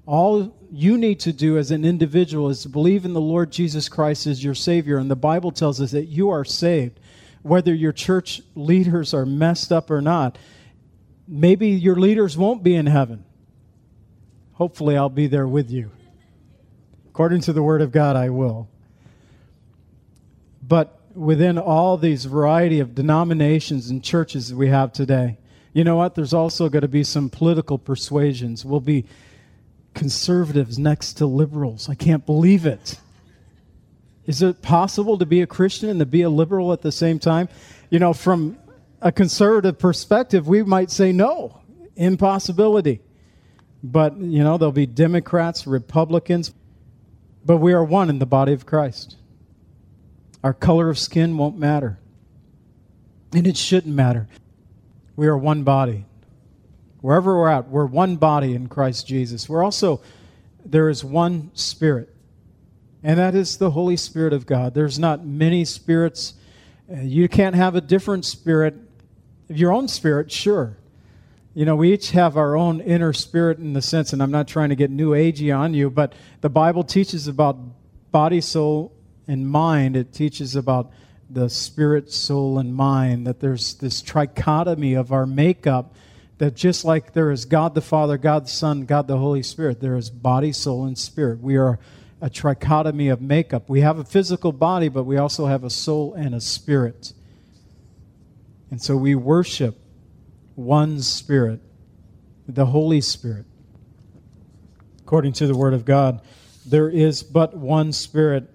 All 0.07 0.57
you 0.73 0.97
need 0.97 1.21
to 1.21 1.33
do 1.33 1.59
as 1.59 1.71
an 1.71 1.85
individual 1.85 2.49
is 2.49 2.63
to 2.63 2.69
believe 2.69 3.05
in 3.05 3.13
the 3.13 3.21
Lord 3.21 3.53
Jesus 3.53 3.89
Christ 3.89 4.27
as 4.27 4.43
your 4.43 4.55
Savior. 4.55 4.97
And 4.97 5.11
the 5.11 5.17
Bible 5.17 5.51
tells 5.51 5.81
us 5.81 5.91
that 5.91 6.07
you 6.07 6.31
are 6.31 6.45
saved, 6.45 6.99
whether 7.43 7.75
your 7.75 7.93
church 7.93 8.41
leaders 8.55 9.13
are 9.13 9.27
messed 9.27 9.71
up 9.71 9.91
or 9.91 10.01
not. 10.01 10.39
Maybe 11.29 11.69
your 11.69 11.97
leaders 11.97 12.37
won't 12.37 12.63
be 12.63 12.75
in 12.75 12.87
heaven. 12.87 13.25
Hopefully, 14.55 14.97
I'll 14.97 15.09
be 15.09 15.27
there 15.27 15.47
with 15.47 15.71
you. 15.71 15.91
According 17.11 17.43
to 17.43 17.53
the 17.53 17.63
Word 17.63 17.83
of 17.83 17.93
God, 17.93 18.17
I 18.17 18.31
will. 18.31 18.69
But 20.63 21.01
within 21.15 21.59
all 21.59 21.97
these 21.97 22.25
variety 22.25 22.81
of 22.81 22.95
denominations 22.95 23.91
and 23.91 24.03
churches 24.03 24.49
that 24.49 24.57
we 24.57 24.69
have 24.69 24.93
today, 24.93 25.39
you 25.73 25.85
know 25.85 25.97
what? 25.97 26.15
There's 26.15 26.35
also 26.35 26.69
going 26.69 26.83
to 26.83 26.89
be 26.89 27.05
some 27.05 27.29
political 27.29 27.79
persuasions. 27.79 28.65
We'll 28.65 28.81
be 28.81 29.05
conservatives 29.95 30.79
next 30.79 31.15
to 31.15 31.27
liberals. 31.27 31.89
I 31.89 31.95
can't 31.95 32.25
believe 32.25 32.67
it. 32.67 32.99
Is 34.27 34.43
it 34.43 34.61
possible 34.61 35.19
to 35.19 35.27
be 35.27 35.41
a 35.41 35.47
Christian 35.47 35.89
and 35.89 36.01
to 36.01 36.07
be 36.07 36.23
a 36.23 36.31
liberal 36.31 36.73
at 36.73 36.83
the 36.83 36.93
same 36.93 37.19
time? 37.19 37.49
You 37.91 37.99
know, 37.99 38.13
from 38.13 38.59
a 39.01 39.13
conservative 39.13 39.79
perspective, 39.79 40.49
we 40.49 40.63
might 40.63 40.91
say 40.91 41.13
no, 41.13 41.61
impossibility. 41.97 43.01
But, 43.83 44.17
you 44.19 44.43
know, 44.43 44.59
there'll 44.59 44.73
be 44.73 44.87
Democrats, 44.87 45.67
Republicans, 45.67 46.53
but 47.45 47.59
we 47.59 47.73
are 47.73 47.85
one 47.85 48.11
in 48.11 48.19
the 48.19 48.27
body 48.27 48.53
of 48.53 48.67
Christ. 48.67 49.17
Our 50.43 50.53
color 50.53 50.91
of 50.91 50.99
skin 50.99 51.37
won't 51.37 51.59
matter. 51.59 51.99
And 53.33 53.47
it 53.47 53.57
shouldn't 53.57 53.95
matter. 53.95 54.29
We 55.17 55.27
are 55.27 55.37
one 55.37 55.63
body. 55.63 56.07
Wherever 57.01 57.37
we're 57.37 57.49
at, 57.49 57.69
we're 57.69 57.87
one 57.87 58.17
body 58.17 58.55
in 58.55 58.69
Christ 58.69 59.07
Jesus. 59.07 59.49
We're 59.49 59.63
also, 59.63 60.01
there 60.65 60.89
is 60.89 61.05
one 61.05 61.51
Spirit, 61.55 62.13
and 63.03 63.19
that 63.19 63.35
is 63.35 63.59
the 63.59 63.71
Holy 63.71 63.97
Spirit 63.97 64.33
of 64.33 64.47
God. 64.47 64.75
There's 64.75 64.99
not 64.99 65.25
many 65.25 65.65
spirits. 65.65 66.35
Uh, 66.93 67.01
you 67.01 67.29
can't 67.29 67.55
have 67.55 67.77
a 67.77 67.81
different 67.81 68.25
spirit. 68.25 68.75
Your 69.49 69.73
own 69.73 69.89
spirit, 69.89 70.31
sure. 70.31 70.77
You 71.55 71.65
know, 71.65 71.75
we 71.75 71.93
each 71.93 72.13
have 72.13 72.37
our 72.37 72.57
own 72.57 72.81
inner 72.81 73.13
spirit 73.13 73.59
in 73.59 73.73
the 73.73 73.83
sense, 73.83 74.13
and 74.13 74.23
I'm 74.23 74.31
not 74.31 74.47
trying 74.47 74.69
to 74.69 74.77
get 74.77 74.91
new 74.91 75.11
agey 75.11 75.57
on 75.57 75.75
you, 75.75 75.91
but 75.91 76.13
the 76.41 76.49
Bible 76.49 76.85
teaches 76.85 77.27
about 77.27 77.59
body, 78.13 78.41
soul, 78.41 78.93
and 79.27 79.49
mind. 79.49 79.97
It 79.97 80.13
teaches 80.13 80.55
about 80.55 80.93
the 81.31 81.49
spirit, 81.49 82.13
soul, 82.13 82.59
and 82.59 82.75
mind, 82.75 83.27
that 83.27 83.41
there's 83.41 83.75
this 83.75 84.03
trichotomy 84.03 84.99
of 84.99 85.13
our 85.13 85.27
makeup 85.27 85.95
that 86.39 86.55
just 86.55 86.85
like 86.85 87.13
there 87.13 87.31
is 87.31 87.45
God 87.45 87.75
the 87.75 87.81
Father, 87.81 88.17
God 88.17 88.45
the 88.45 88.51
Son, 88.51 88.87
God 88.87 89.09
the 89.09 89.19
Holy 89.19 89.43
Spirit, 89.43 89.81
there 89.81 89.97
is 89.97 90.11
body, 90.11 90.53
soul, 90.53 90.85
and 90.85 90.97
spirit. 90.97 91.41
We 91.41 91.57
are 91.57 91.79
a 92.21 92.31
trichotomy 92.31 93.13
of 93.13 93.21
makeup. 93.21 93.69
We 93.69 93.81
have 93.81 93.99
a 93.99 94.05
physical 94.05 94.53
body, 94.53 94.89
but 94.89 95.05
we 95.05 95.17
also 95.17 95.47
have 95.47 95.65
a 95.65 95.71
soul 95.71 96.15
and 96.15 96.35
a 96.35 96.41
spirit. 96.41 97.13
And 98.71 98.83
so 98.83 98.97
we 98.97 99.15
worship 99.15 99.79
one 100.55 101.01
Spirit, 101.01 101.61
the 102.47 102.67
Holy 102.67 103.01
Spirit. 103.01 103.47
According 105.03 105.33
to 105.35 105.47
the 105.47 105.57
Word 105.57 105.73
of 105.73 105.85
God, 105.85 106.21
there 106.67 106.89
is 106.89 107.23
but 107.23 107.57
one 107.57 107.93
Spirit. 107.93 108.51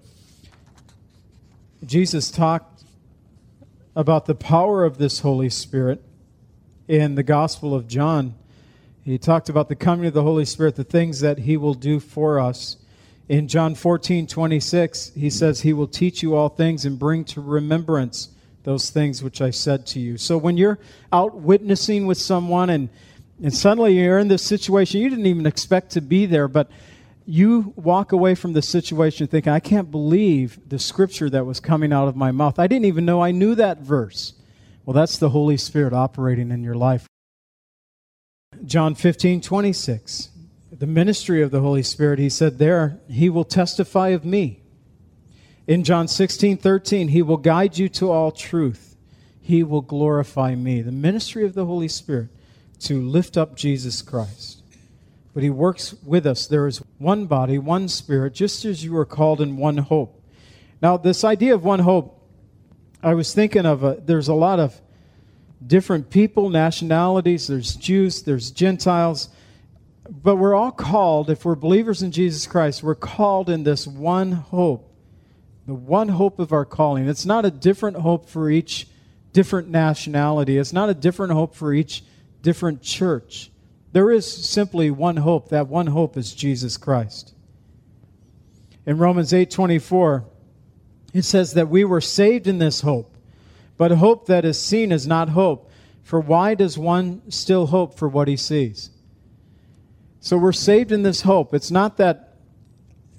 Jesus 1.84 2.30
talked 2.30 2.84
about 3.96 4.26
the 4.26 4.34
power 4.34 4.84
of 4.84 4.98
this 4.98 5.20
Holy 5.20 5.50
Spirit 5.50 6.02
in 6.86 7.14
the 7.14 7.22
Gospel 7.22 7.74
of 7.74 7.88
John. 7.88 8.34
He 9.02 9.18
talked 9.18 9.48
about 9.48 9.68
the 9.68 9.76
coming 9.76 10.06
of 10.06 10.14
the 10.14 10.22
Holy 10.22 10.44
Spirit, 10.44 10.76
the 10.76 10.84
things 10.84 11.20
that 11.20 11.40
He 11.40 11.56
will 11.56 11.74
do 11.74 12.00
for 12.00 12.38
us. 12.38 12.76
In 13.28 13.48
John 13.48 13.74
14, 13.74 14.26
26, 14.26 15.12
He 15.14 15.30
says, 15.30 15.62
He 15.62 15.72
will 15.72 15.88
teach 15.88 16.22
you 16.22 16.34
all 16.34 16.48
things 16.48 16.84
and 16.84 16.98
bring 16.98 17.24
to 17.26 17.40
remembrance 17.40 18.28
those 18.64 18.90
things 18.90 19.22
which 19.22 19.40
I 19.40 19.50
said 19.50 19.86
to 19.88 20.00
you. 20.00 20.18
So 20.18 20.36
when 20.36 20.56
you're 20.56 20.78
out 21.12 21.36
witnessing 21.36 22.06
with 22.06 22.18
someone 22.18 22.70
and, 22.70 22.88
and 23.42 23.54
suddenly 23.54 23.94
you're 23.94 24.18
in 24.18 24.28
this 24.28 24.42
situation, 24.42 25.00
you 25.00 25.08
didn't 25.08 25.26
even 25.26 25.46
expect 25.46 25.92
to 25.92 26.00
be 26.00 26.26
there, 26.26 26.48
but 26.48 26.70
you 27.26 27.72
walk 27.76 28.12
away 28.12 28.34
from 28.34 28.54
the 28.54 28.62
situation 28.62 29.26
thinking, 29.26 29.52
I 29.52 29.60
can't 29.60 29.90
believe 29.90 30.58
the 30.68 30.78
scripture 30.78 31.30
that 31.30 31.46
was 31.46 31.60
coming 31.60 31.92
out 31.92 32.08
of 32.08 32.16
my 32.16 32.32
mouth. 32.32 32.58
I 32.58 32.66
didn't 32.66 32.86
even 32.86 33.04
know 33.04 33.22
I 33.22 33.30
knew 33.30 33.54
that 33.54 33.78
verse. 33.78 34.32
Well, 34.84 34.94
that's 34.94 35.18
the 35.18 35.30
Holy 35.30 35.56
Spirit 35.56 35.92
operating 35.92 36.50
in 36.50 36.62
your 36.62 36.74
life. 36.74 37.06
John 38.64 38.94
15, 38.94 39.40
26. 39.40 40.30
The 40.72 40.86
ministry 40.86 41.42
of 41.42 41.50
the 41.50 41.60
Holy 41.60 41.82
Spirit, 41.82 42.18
he 42.18 42.28
said 42.28 42.58
there, 42.58 42.98
he 43.08 43.28
will 43.28 43.44
testify 43.44 44.08
of 44.08 44.24
me. 44.24 44.63
In 45.66 45.84
John 45.84 46.08
16, 46.08 46.58
13, 46.58 47.08
he 47.08 47.22
will 47.22 47.36
guide 47.36 47.78
you 47.78 47.88
to 47.90 48.10
all 48.10 48.30
truth. 48.30 48.96
He 49.40 49.62
will 49.62 49.80
glorify 49.80 50.54
me. 50.54 50.82
The 50.82 50.92
ministry 50.92 51.44
of 51.44 51.54
the 51.54 51.66
Holy 51.66 51.88
Spirit 51.88 52.28
to 52.80 53.00
lift 53.00 53.36
up 53.36 53.56
Jesus 53.56 54.02
Christ. 54.02 54.62
But 55.32 55.42
he 55.42 55.50
works 55.50 55.94
with 56.04 56.26
us. 56.26 56.46
There 56.46 56.66
is 56.66 56.82
one 56.98 57.26
body, 57.26 57.58
one 57.58 57.88
spirit, 57.88 58.34
just 58.34 58.64
as 58.64 58.84
you 58.84 58.96
are 58.96 59.04
called 59.04 59.40
in 59.40 59.56
one 59.56 59.78
hope. 59.78 60.22
Now, 60.80 60.96
this 60.96 61.24
idea 61.24 61.54
of 61.54 61.64
one 61.64 61.80
hope 61.80 62.20
I 63.04 63.12
was 63.12 63.34
thinking 63.34 63.66
of 63.66 63.84
a, 63.84 64.00
there's 64.02 64.28
a 64.28 64.34
lot 64.34 64.58
of 64.58 64.80
different 65.64 66.08
people, 66.08 66.48
nationalities. 66.48 67.46
There's 67.46 67.76
Jews, 67.76 68.22
there's 68.22 68.50
Gentiles. 68.50 69.28
But 70.08 70.36
we're 70.36 70.54
all 70.54 70.72
called, 70.72 71.28
if 71.28 71.44
we're 71.44 71.54
believers 71.54 72.02
in 72.02 72.12
Jesus 72.12 72.46
Christ, 72.46 72.82
we're 72.82 72.94
called 72.94 73.50
in 73.50 73.64
this 73.64 73.86
one 73.86 74.32
hope, 74.32 74.90
the 75.66 75.74
one 75.74 76.08
hope 76.08 76.38
of 76.38 76.52
our 76.52 76.64
calling. 76.64 77.08
It's 77.08 77.26
not 77.26 77.44
a 77.44 77.50
different 77.50 77.98
hope 77.98 78.28
for 78.28 78.50
each 78.50 78.86
different 79.32 79.68
nationality, 79.68 80.58
it's 80.58 80.72
not 80.72 80.88
a 80.88 80.94
different 80.94 81.32
hope 81.32 81.54
for 81.54 81.72
each 81.72 82.04
different 82.42 82.82
church. 82.82 83.50
There 83.92 84.10
is 84.10 84.30
simply 84.30 84.90
one 84.90 85.16
hope. 85.16 85.50
That 85.50 85.68
one 85.68 85.86
hope 85.86 86.16
is 86.16 86.34
Jesus 86.34 86.76
Christ. 86.76 87.32
In 88.86 88.98
Romans 88.98 89.32
8 89.32 89.50
24, 89.50 90.24
it 91.12 91.22
says 91.22 91.54
that 91.54 91.68
we 91.68 91.84
were 91.84 92.00
saved 92.00 92.46
in 92.46 92.58
this 92.58 92.80
hope. 92.80 93.16
But 93.76 93.92
hope 93.92 94.26
that 94.26 94.44
is 94.44 94.60
seen 94.60 94.92
is 94.92 95.06
not 95.06 95.30
hope. 95.30 95.70
For 96.02 96.20
why 96.20 96.54
does 96.54 96.76
one 96.76 97.22
still 97.30 97.66
hope 97.66 97.96
for 97.96 98.08
what 98.08 98.28
he 98.28 98.36
sees? 98.36 98.90
So 100.20 100.36
we're 100.36 100.52
saved 100.52 100.90
in 100.92 101.02
this 101.02 101.22
hope. 101.22 101.54
It's 101.54 101.70
not 101.70 101.96
that, 101.96 102.33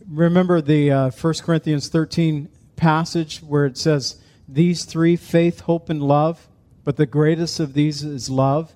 remember 0.10 0.62
the 0.62 0.92
uh, 0.92 1.12
1 1.12 1.34
Corinthians 1.44 1.88
13 1.90 2.50
passage 2.76 3.40
where 3.40 3.66
it 3.66 3.78
says, 3.78 4.22
These 4.48 4.86
three 4.86 5.16
faith, 5.16 5.62
hope, 5.62 5.90
and 5.90 6.02
love, 6.02 6.48
but 6.84 6.98
the 6.98 7.06
greatest 7.06 7.60
of 7.60 7.74
these 7.74 8.04
is 8.04 8.30
love. 8.30 8.74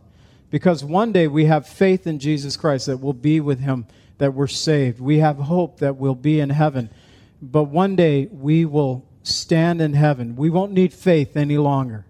Because 0.49 0.83
one 0.83 1.11
day 1.11 1.27
we 1.27 1.45
have 1.45 1.67
faith 1.67 2.07
in 2.07 2.17
Jesus 2.17 2.57
Christ 2.57 2.87
that 2.87 2.97
we'll 2.97 3.13
be 3.13 3.39
with 3.39 3.59
him, 3.59 3.85
that 4.17 4.33
we're 4.33 4.47
saved. 4.47 4.99
We 4.99 5.19
have 5.19 5.37
hope 5.37 5.79
that 5.79 5.97
we'll 5.97 6.15
be 6.15 6.39
in 6.39 6.49
heaven. 6.49 6.89
But 7.41 7.65
one 7.65 7.95
day 7.95 8.27
we 8.31 8.65
will 8.65 9.05
stand 9.21 9.79
in 9.79 9.93
heaven. 9.93 10.35
We 10.35 10.49
won't 10.49 10.71
need 10.71 10.93
faith 10.93 11.37
any 11.37 11.57
longer 11.57 12.05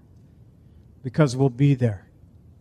because 1.04 1.36
we'll 1.36 1.50
be 1.50 1.76
there. 1.76 2.08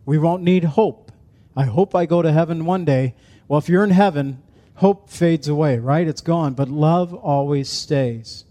We 0.05 0.17
won't 0.17 0.43
need 0.43 0.63
hope. 0.65 1.11
I 1.55 1.65
hope 1.65 1.95
I 1.95 2.05
go 2.05 2.21
to 2.21 2.31
heaven 2.31 2.65
one 2.65 2.83
day. 2.83 3.15
Well, 3.47 3.57
if 3.59 3.69
you're 3.69 3.83
in 3.83 3.89
heaven, 3.89 4.43
hope 4.79 5.09
fades 5.09 5.49
away, 5.49 5.77
right? 5.77 6.07
It's 6.07 6.21
gone, 6.21 6.53
but 6.53 6.69
love 6.69 7.13
always 7.13 7.69
stays. 7.69 8.45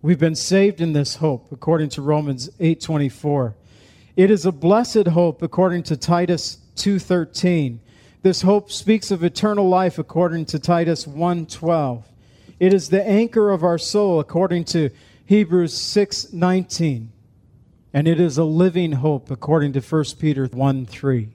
We've 0.00 0.18
been 0.18 0.34
saved 0.34 0.80
in 0.80 0.94
this 0.94 1.16
hope 1.16 1.52
according 1.52 1.90
to 1.90 2.02
Romans 2.02 2.48
8:24. 2.58 3.54
It 4.16 4.30
is 4.30 4.46
a 4.46 4.52
blessed 4.52 5.08
hope 5.08 5.42
according 5.42 5.82
to 5.84 5.96
Titus 5.96 6.56
2:13. 6.74 7.80
This 8.22 8.40
hope 8.40 8.72
speaks 8.72 9.10
of 9.10 9.22
eternal 9.22 9.68
life 9.68 9.98
according 9.98 10.46
to 10.46 10.58
Titus 10.58 11.06
1:12. 11.06 12.04
It 12.58 12.72
is 12.72 12.88
the 12.88 13.06
anchor 13.06 13.50
of 13.50 13.62
our 13.62 13.78
soul 13.78 14.20
according 14.20 14.64
to 14.64 14.88
Hebrews 15.26 15.74
6:19. 15.74 17.12
And 17.92 18.08
it 18.08 18.18
is 18.18 18.38
a 18.38 18.44
living 18.44 18.92
hope 18.92 19.30
according 19.30 19.74
to 19.74 19.82
1 19.82 20.18
Peter 20.18 20.46
1 20.46 20.86
3. 20.86 21.28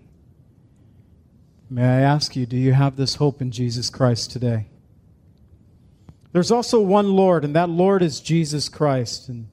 May 1.76 1.84
I 1.84 2.00
ask 2.00 2.38
you, 2.38 2.46
do 2.46 2.56
you 2.56 2.72
have 2.72 2.96
this 2.96 3.16
hope 3.16 3.42
in 3.42 3.52
Jesus 3.52 3.90
Christ 3.90 4.32
today? 4.32 4.68
There's 6.32 6.50
also 6.50 6.80
one 6.80 7.12
Lord, 7.12 7.44
and 7.44 7.54
that 7.54 7.68
Lord 7.68 8.02
is 8.02 8.22
Jesus 8.22 8.70
Christ. 8.70 9.28
In 9.28 9.50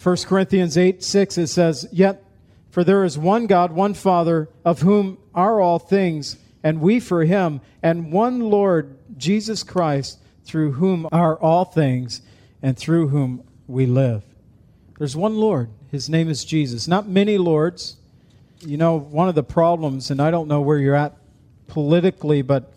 1 0.00 0.16
Corinthians 0.28 0.78
8 0.78 1.02
6, 1.02 1.38
it 1.38 1.48
says, 1.48 1.88
Yet, 1.90 2.22
for 2.70 2.84
there 2.84 3.02
is 3.02 3.18
one 3.18 3.48
God, 3.48 3.72
one 3.72 3.94
Father, 3.94 4.48
of 4.64 4.82
whom 4.82 5.18
are 5.34 5.60
all 5.60 5.80
things, 5.80 6.36
and 6.62 6.80
we 6.80 7.00
for 7.00 7.24
him, 7.24 7.60
and 7.82 8.12
one 8.12 8.38
Lord, 8.38 8.96
Jesus 9.18 9.64
Christ 9.64 10.20
through 10.44 10.70
whom 10.74 11.08
are 11.10 11.34
all 11.34 11.64
things 11.64 12.22
and 12.62 12.78
through 12.78 13.08
whom 13.08 13.42
we 13.66 13.86
live. 13.86 14.22
There's 14.98 15.16
one 15.16 15.34
Lord. 15.34 15.70
His 15.90 16.08
name 16.08 16.28
is 16.28 16.44
Jesus. 16.44 16.86
Not 16.86 17.08
many 17.08 17.38
lords. 17.38 17.96
You 18.60 18.76
know, 18.76 18.96
one 18.96 19.28
of 19.28 19.34
the 19.34 19.42
problems, 19.42 20.12
and 20.12 20.22
I 20.22 20.30
don't 20.30 20.46
know 20.46 20.60
where 20.60 20.78
you're 20.78 20.94
at 20.94 21.16
politically, 21.68 22.42
but, 22.42 22.72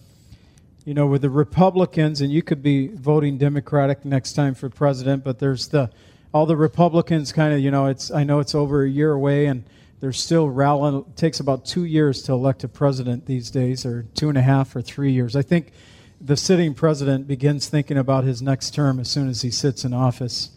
you 0.85 0.93
know, 0.93 1.07
with 1.07 1.21
the 1.21 1.29
Republicans, 1.29 2.21
and 2.21 2.31
you 2.31 2.41
could 2.41 2.63
be 2.63 2.87
voting 2.87 3.37
Democratic 3.37 4.05
next 4.05 4.33
time 4.33 4.55
for 4.55 4.69
president, 4.69 5.23
but 5.23 5.39
there's 5.39 5.67
the, 5.67 5.89
all 6.33 6.45
the 6.45 6.55
Republicans 6.55 7.31
kind 7.31 7.53
of, 7.53 7.59
you 7.59 7.71
know, 7.71 7.87
it's, 7.87 8.11
I 8.11 8.23
know 8.23 8.39
it's 8.39 8.55
over 8.55 8.83
a 8.83 8.89
year 8.89 9.11
away, 9.11 9.45
and 9.45 9.63
They're 9.99 10.13
still 10.13 10.49
rallying. 10.49 10.99
It 10.99 11.17
takes 11.17 11.39
about 11.39 11.65
two 11.65 11.83
years 11.83 12.21
to 12.23 12.33
elect 12.33 12.63
a 12.63 12.67
president 12.67 13.25
these 13.25 13.51
days, 13.51 13.85
or 13.85 14.05
two 14.15 14.29
and 14.29 14.37
a 14.37 14.41
half 14.41 14.75
or 14.75 14.81
three 14.81 15.11
years. 15.11 15.35
I 15.35 15.41
think 15.41 15.73
the 16.21 16.37
sitting 16.37 16.73
president 16.73 17.27
begins 17.27 17.67
thinking 17.67 17.97
about 17.97 18.23
his 18.23 18.41
next 18.41 18.71
term 18.73 18.99
as 18.99 19.09
soon 19.09 19.27
as 19.27 19.41
he 19.41 19.51
sits 19.51 19.83
in 19.83 19.93
office. 19.93 20.51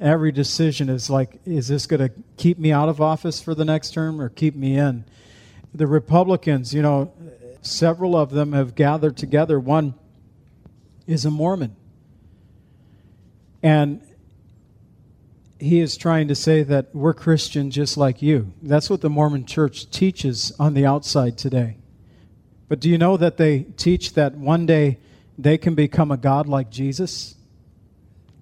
Every 0.00 0.32
decision 0.32 0.88
is 0.88 1.10
like, 1.10 1.40
is 1.44 1.68
this 1.68 1.86
going 1.86 2.08
to 2.08 2.10
keep 2.36 2.58
me 2.58 2.72
out 2.72 2.88
of 2.88 3.00
office 3.00 3.40
for 3.40 3.54
the 3.54 3.64
next 3.64 3.92
term 3.92 4.20
or 4.20 4.28
keep 4.28 4.54
me 4.54 4.78
in? 4.78 5.04
The 5.74 5.86
Republicans, 5.86 6.72
you 6.72 6.80
know, 6.80 7.12
several 7.66 8.16
of 8.16 8.30
them 8.30 8.52
have 8.52 8.74
gathered 8.74 9.16
together. 9.16 9.58
One 9.58 9.94
is 11.06 11.24
a 11.24 11.30
Mormon. 11.30 11.76
And 13.62 14.02
he 15.58 15.80
is 15.80 15.96
trying 15.96 16.28
to 16.28 16.34
say 16.34 16.62
that 16.62 16.94
we're 16.94 17.14
Christian 17.14 17.70
just 17.70 17.96
like 17.96 18.22
you. 18.22 18.52
That's 18.62 18.90
what 18.90 19.00
the 19.00 19.10
Mormon 19.10 19.46
church 19.46 19.90
teaches 19.90 20.52
on 20.58 20.74
the 20.74 20.84
outside 20.84 21.38
today. 21.38 21.78
But 22.68 22.80
do 22.80 22.90
you 22.90 22.98
know 22.98 23.16
that 23.16 23.36
they 23.36 23.60
teach 23.76 24.14
that 24.14 24.36
one 24.36 24.66
day 24.66 24.98
they 25.38 25.56
can 25.56 25.74
become 25.74 26.10
a 26.10 26.16
God 26.16 26.46
like 26.48 26.70
Jesus? 26.70 27.36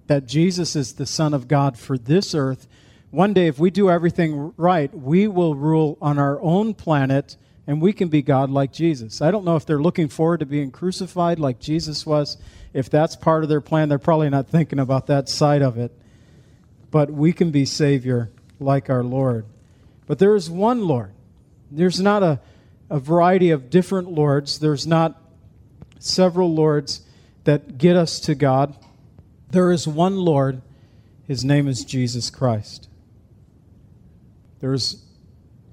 That 0.07 0.25
Jesus 0.25 0.75
is 0.75 0.93
the 0.93 1.05
Son 1.05 1.33
of 1.33 1.47
God 1.47 1.77
for 1.77 1.97
this 1.97 2.35
earth. 2.35 2.67
One 3.11 3.33
day, 3.33 3.47
if 3.47 3.59
we 3.59 3.69
do 3.69 3.89
everything 3.89 4.53
right, 4.57 4.93
we 4.93 5.27
will 5.27 5.55
rule 5.55 5.97
on 6.01 6.19
our 6.19 6.41
own 6.41 6.73
planet 6.73 7.37
and 7.67 7.81
we 7.81 7.93
can 7.93 8.09
be 8.09 8.21
God 8.21 8.49
like 8.49 8.71
Jesus. 8.71 9.21
I 9.21 9.31
don't 9.31 9.45
know 9.45 9.55
if 9.55 9.65
they're 9.65 9.81
looking 9.81 10.07
forward 10.07 10.41
to 10.41 10.45
being 10.45 10.71
crucified 10.71 11.39
like 11.39 11.59
Jesus 11.59 12.05
was. 12.05 12.37
If 12.73 12.89
that's 12.89 13.15
part 13.15 13.43
of 13.43 13.49
their 13.49 13.61
plan, 13.61 13.89
they're 13.89 13.97
probably 13.99 14.29
not 14.29 14.47
thinking 14.47 14.79
about 14.79 15.07
that 15.07 15.29
side 15.29 15.61
of 15.61 15.77
it 15.77 15.91
but 16.95 17.11
we 17.11 17.33
can 17.33 17.51
be 17.51 17.65
Savior 17.65 18.31
like 18.57 18.89
our 18.89 19.03
Lord. 19.03 19.45
But 20.07 20.17
there 20.17 20.33
is 20.33 20.49
one 20.49 20.87
Lord. 20.87 21.11
There's 21.69 21.99
not 21.99 22.23
a, 22.23 22.39
a 22.89 22.99
variety 22.99 23.49
of 23.49 23.69
different 23.69 24.09
Lords, 24.09 24.59
there's 24.59 24.87
not 24.87 25.21
several 25.99 26.53
Lords 26.53 27.01
that 27.43 27.77
get 27.77 27.97
us 27.97 28.21
to 28.21 28.33
God. 28.33 28.77
There 29.51 29.73
is 29.73 29.85
one 29.85 30.15
Lord. 30.15 30.61
His 31.27 31.43
name 31.43 31.67
is 31.67 31.83
Jesus 31.83 32.29
Christ. 32.29 32.87
There's 34.61 35.03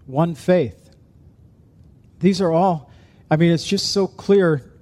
one 0.06 0.34
faith. 0.34 0.81
These 2.22 2.40
are 2.40 2.52
all, 2.52 2.90
I 3.28 3.36
mean, 3.36 3.50
it's 3.50 3.66
just 3.66 3.92
so 3.92 4.06
clear 4.06 4.72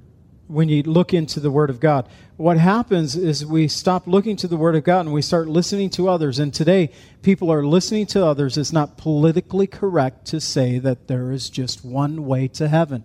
when 0.46 0.68
you 0.68 0.82
look 0.82 1.14
into 1.14 1.40
the 1.40 1.50
Word 1.50 1.70
of 1.70 1.80
God. 1.80 2.06
What 2.36 2.58
happens 2.58 3.16
is 3.16 3.46
we 3.46 3.66
stop 3.66 4.06
looking 4.06 4.36
to 4.36 4.46
the 4.46 4.58
Word 4.58 4.76
of 4.76 4.84
God 4.84 5.00
and 5.00 5.12
we 5.12 5.22
start 5.22 5.48
listening 5.48 5.88
to 5.90 6.08
others. 6.08 6.38
And 6.38 6.52
today, 6.52 6.90
people 7.22 7.50
are 7.50 7.64
listening 7.64 8.04
to 8.08 8.24
others. 8.24 8.58
It's 8.58 8.74
not 8.74 8.98
politically 8.98 9.66
correct 9.66 10.26
to 10.26 10.40
say 10.40 10.78
that 10.80 11.08
there 11.08 11.32
is 11.32 11.48
just 11.48 11.82
one 11.82 12.26
way 12.26 12.46
to 12.48 12.68
heaven. 12.68 13.04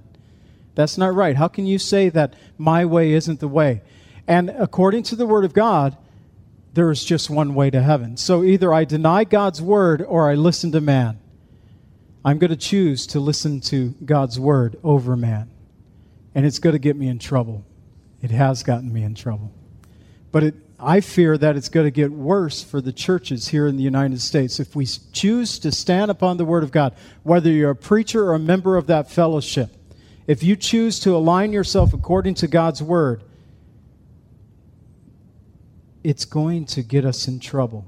That's 0.75 0.97
not 0.97 1.13
right. 1.13 1.37
How 1.37 1.47
can 1.47 1.65
you 1.65 1.79
say 1.79 2.09
that 2.09 2.33
my 2.57 2.83
way 2.83 3.13
isn't 3.13 3.39
the 3.39 3.47
way? 3.47 3.83
And 4.27 4.49
according 4.49 5.03
to 5.03 5.15
the 5.15 5.25
Word 5.25 5.45
of 5.45 5.53
God, 5.53 5.95
there 6.73 6.91
is 6.91 7.05
just 7.05 7.29
one 7.29 7.55
way 7.55 7.69
to 7.69 7.81
heaven. 7.81 8.17
So 8.17 8.43
either 8.43 8.73
I 8.73 8.83
deny 8.83 9.23
God's 9.23 9.61
Word 9.61 10.01
or 10.01 10.29
I 10.29 10.35
listen 10.35 10.73
to 10.73 10.81
man. 10.81 11.19
I'm 12.25 12.39
going 12.39 12.49
to 12.49 12.57
choose 12.57 13.07
to 13.07 13.21
listen 13.21 13.61
to 13.61 13.93
God's 14.03 14.37
Word 14.39 14.77
over 14.83 15.15
man 15.15 15.51
and 16.35 16.45
it's 16.45 16.59
going 16.59 16.73
to 16.73 16.79
get 16.79 16.97
me 16.97 17.07
in 17.07 17.17
trouble. 17.17 17.65
It 18.21 18.29
has 18.29 18.61
gotten 18.61 18.91
me 18.91 19.03
in 19.03 19.15
trouble. 19.15 19.51
But 20.33 20.43
it, 20.43 20.55
I 20.77 20.99
fear 20.99 21.37
that 21.37 21.55
it's 21.55 21.69
going 21.69 21.85
to 21.85 21.91
get 21.91 22.11
worse 22.11 22.61
for 22.61 22.81
the 22.81 22.91
churches 22.91 23.47
here 23.47 23.67
in 23.67 23.77
the 23.77 23.83
United 23.83 24.19
States 24.19 24.59
if 24.59 24.75
we 24.75 24.85
choose 24.85 25.57
to 25.59 25.71
stand 25.71 26.11
upon 26.11 26.35
the 26.35 26.43
Word 26.43 26.63
of 26.63 26.71
God, 26.71 26.93
whether 27.23 27.49
you're 27.49 27.71
a 27.71 27.75
preacher 27.75 28.25
or 28.25 28.33
a 28.33 28.39
member 28.39 28.75
of 28.75 28.87
that 28.87 29.09
fellowship. 29.09 29.69
If 30.27 30.43
you 30.43 30.57
choose 30.57 30.99
to 31.01 31.15
align 31.15 31.53
yourself 31.53 31.93
according 31.93 32.33
to 32.35 32.47
God's 32.47 32.83
Word, 32.83 33.23
it's 36.03 36.25
going 36.25 36.65
to 36.65 36.83
get 36.83 37.05
us 37.05 37.29
in 37.29 37.39
trouble. 37.39 37.87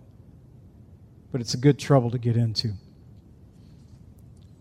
But 1.34 1.42
it's 1.42 1.54
a 1.54 1.58
good 1.58 1.78
trouble 1.78 2.12
to 2.12 2.18
get 2.18 2.38
into. 2.38 2.74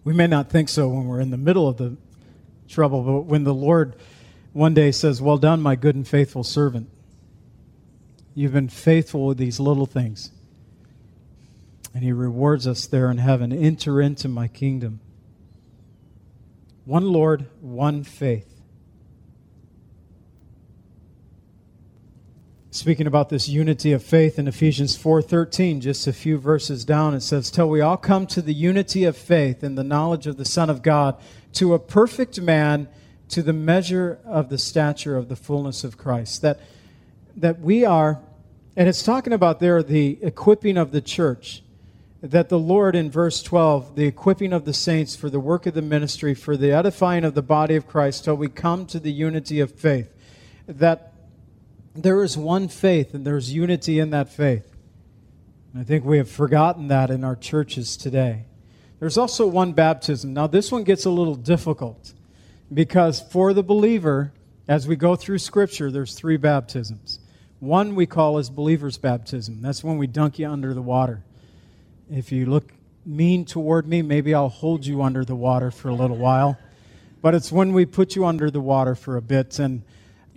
We 0.06 0.12
may 0.12 0.28
not 0.28 0.50
think 0.50 0.68
so 0.68 0.86
when 0.86 1.08
we're 1.08 1.18
in 1.18 1.32
the 1.32 1.36
middle 1.36 1.66
of 1.66 1.78
the 1.78 1.96
trouble. 2.68 3.02
But 3.02 3.22
when 3.22 3.42
the 3.42 3.52
Lord 3.52 3.96
one 4.52 4.72
day 4.72 4.92
says, 4.92 5.20
Well 5.20 5.36
done, 5.36 5.60
my 5.60 5.74
good 5.74 5.96
and 5.96 6.06
faithful 6.06 6.44
servant, 6.44 6.88
you've 8.32 8.52
been 8.52 8.68
faithful 8.68 9.26
with 9.26 9.36
these 9.36 9.58
little 9.58 9.84
things. 9.84 10.30
And 11.92 12.04
He 12.04 12.12
rewards 12.12 12.68
us 12.68 12.86
there 12.86 13.10
in 13.10 13.18
heaven. 13.18 13.52
Enter 13.52 14.00
into 14.00 14.28
my 14.28 14.46
kingdom. 14.46 15.00
One 16.84 17.06
Lord, 17.06 17.46
one 17.60 18.04
faith. 18.04 18.55
Speaking 22.76 23.06
about 23.06 23.30
this 23.30 23.48
unity 23.48 23.92
of 23.92 24.02
faith 24.02 24.38
in 24.38 24.46
Ephesians 24.46 24.94
4:13 24.98 25.80
just 25.80 26.06
a 26.06 26.12
few 26.12 26.36
verses 26.36 26.84
down 26.84 27.14
it 27.14 27.22
says 27.22 27.50
till 27.50 27.70
we 27.70 27.80
all 27.80 27.96
come 27.96 28.26
to 28.26 28.42
the 28.42 28.52
unity 28.52 29.04
of 29.04 29.16
faith 29.16 29.62
and 29.62 29.78
the 29.78 29.82
knowledge 29.82 30.26
of 30.26 30.36
the 30.36 30.44
son 30.44 30.68
of 30.68 30.82
God 30.82 31.16
to 31.54 31.72
a 31.72 31.78
perfect 31.78 32.38
man 32.38 32.86
to 33.30 33.42
the 33.42 33.54
measure 33.54 34.18
of 34.26 34.50
the 34.50 34.58
stature 34.58 35.16
of 35.16 35.30
the 35.30 35.36
fullness 35.36 35.84
of 35.84 35.96
Christ. 35.96 36.42
That 36.42 36.60
that 37.34 37.60
we 37.60 37.86
are 37.86 38.20
and 38.76 38.90
it's 38.90 39.02
talking 39.02 39.32
about 39.32 39.58
there 39.58 39.82
the 39.82 40.18
equipping 40.20 40.76
of 40.76 40.92
the 40.92 41.00
church 41.00 41.62
that 42.20 42.50
the 42.50 42.58
Lord 42.58 42.94
in 42.94 43.10
verse 43.10 43.42
12 43.42 43.96
the 43.96 44.04
equipping 44.04 44.52
of 44.52 44.66
the 44.66 44.74
saints 44.74 45.16
for 45.16 45.30
the 45.30 45.40
work 45.40 45.64
of 45.64 45.72
the 45.72 45.80
ministry 45.80 46.34
for 46.34 46.58
the 46.58 46.72
edifying 46.72 47.24
of 47.24 47.34
the 47.34 47.40
body 47.40 47.74
of 47.74 47.86
Christ 47.86 48.24
till 48.24 48.34
we 48.34 48.48
come 48.48 48.84
to 48.84 49.00
the 49.00 49.12
unity 49.12 49.60
of 49.60 49.72
faith. 49.72 50.12
That 50.68 51.14
there 51.96 52.22
is 52.22 52.36
one 52.36 52.68
faith 52.68 53.14
and 53.14 53.26
there's 53.26 53.52
unity 53.52 53.98
in 53.98 54.10
that 54.10 54.28
faith. 54.28 54.76
I 55.78 55.82
think 55.82 56.04
we 56.04 56.18
have 56.18 56.30
forgotten 56.30 56.88
that 56.88 57.10
in 57.10 57.22
our 57.22 57.36
churches 57.36 57.96
today. 57.96 58.46
There's 58.98 59.18
also 59.18 59.46
one 59.46 59.72
baptism. 59.72 60.32
Now, 60.32 60.46
this 60.46 60.72
one 60.72 60.84
gets 60.84 61.04
a 61.04 61.10
little 61.10 61.34
difficult 61.34 62.14
because 62.72 63.20
for 63.20 63.52
the 63.52 63.62
believer, 63.62 64.32
as 64.68 64.88
we 64.88 64.96
go 64.96 65.16
through 65.16 65.38
Scripture, 65.38 65.90
there's 65.90 66.14
three 66.14 66.38
baptisms. 66.38 67.20
One 67.60 67.94
we 67.94 68.06
call 68.06 68.38
as 68.38 68.48
believer's 68.48 68.98
baptism. 68.98 69.60
That's 69.60 69.84
when 69.84 69.98
we 69.98 70.06
dunk 70.06 70.38
you 70.38 70.48
under 70.48 70.72
the 70.72 70.82
water. 70.82 71.22
If 72.10 72.32
you 72.32 72.46
look 72.46 72.72
mean 73.04 73.44
toward 73.44 73.86
me, 73.86 74.02
maybe 74.02 74.34
I'll 74.34 74.48
hold 74.48 74.84
you 74.84 75.02
under 75.02 75.24
the 75.24 75.36
water 75.36 75.70
for 75.70 75.88
a 75.88 75.94
little 75.94 76.16
while. 76.16 76.58
But 77.22 77.34
it's 77.34 77.52
when 77.52 77.72
we 77.72 77.86
put 77.86 78.16
you 78.16 78.24
under 78.24 78.50
the 78.50 78.60
water 78.60 78.94
for 78.94 79.16
a 79.16 79.22
bit. 79.22 79.58
And 79.58 79.82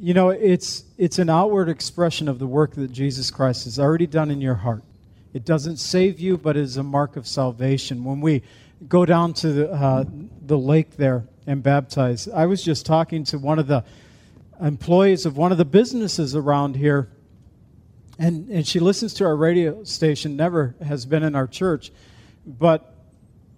you 0.02 0.14
know, 0.14 0.30
it's, 0.30 0.86
it's 0.98 1.20
an 1.20 1.30
outward 1.30 1.68
expression 1.68 2.30
of 2.30 2.40
the 2.40 2.48
work 2.48 2.74
that 2.76 2.90
Jesus 2.92 3.30
Christ 3.30 3.66
has 3.66 3.78
already 3.78 4.08
done 4.08 4.32
in 4.32 4.40
your 4.40 4.56
heart. 4.56 4.82
It 5.34 5.44
doesn't 5.44 5.78
save 5.78 6.22
you, 6.22 6.38
but 6.38 6.56
is 6.56 6.78
a 6.78 6.84
mark 6.84 7.18
of 7.18 7.28
salvation. 7.28 8.06
When 8.06 8.22
we 8.22 8.42
go 8.88 9.06
down 9.06 9.34
to 9.34 9.52
the, 9.52 9.72
uh, 9.72 10.06
the 10.42 10.58
lake 10.58 10.96
there 10.96 11.26
and 11.46 11.62
baptize, 11.62 12.30
I 12.30 12.46
was 12.46 12.64
just 12.64 12.86
talking 12.86 13.26
to 13.26 13.38
one 13.38 13.60
of 13.60 13.68
the 13.68 13.84
employees 14.62 15.26
of 15.26 15.36
one 15.36 15.52
of 15.52 15.58
the 15.58 15.66
businesses 15.66 16.34
around 16.34 16.78
here, 16.78 17.10
and, 18.18 18.48
and 18.50 18.66
she 18.66 18.80
listens 18.80 19.14
to 19.16 19.26
our 19.26 19.36
radio 19.36 19.84
station, 19.84 20.38
never 20.38 20.76
has 20.82 21.06
been 21.06 21.24
in 21.24 21.36
our 21.36 21.48
church, 21.48 21.92
but 22.46 22.96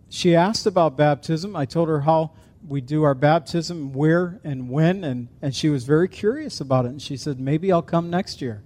she 0.09 0.35
asked 0.35 0.65
about 0.65 0.97
baptism. 0.97 1.55
I 1.55 1.65
told 1.65 1.87
her 1.87 2.01
how 2.01 2.31
we 2.67 2.81
do 2.81 3.03
our 3.03 3.15
baptism, 3.15 3.93
where 3.93 4.39
and 4.43 4.69
when, 4.69 5.03
and, 5.03 5.27
and 5.41 5.55
she 5.55 5.69
was 5.69 5.83
very 5.83 6.07
curious 6.07 6.61
about 6.61 6.85
it. 6.85 6.89
And 6.89 7.01
she 7.01 7.17
said, 7.17 7.39
maybe 7.39 7.71
I'll 7.71 7.81
come 7.81 8.09
next 8.09 8.41
year. 8.41 8.63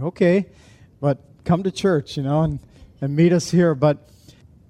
okay, 0.00 0.46
but 1.00 1.18
come 1.44 1.62
to 1.62 1.70
church, 1.70 2.16
you 2.16 2.22
know, 2.22 2.42
and, 2.42 2.58
and 3.00 3.14
meet 3.14 3.32
us 3.32 3.50
here. 3.50 3.74
But 3.74 4.08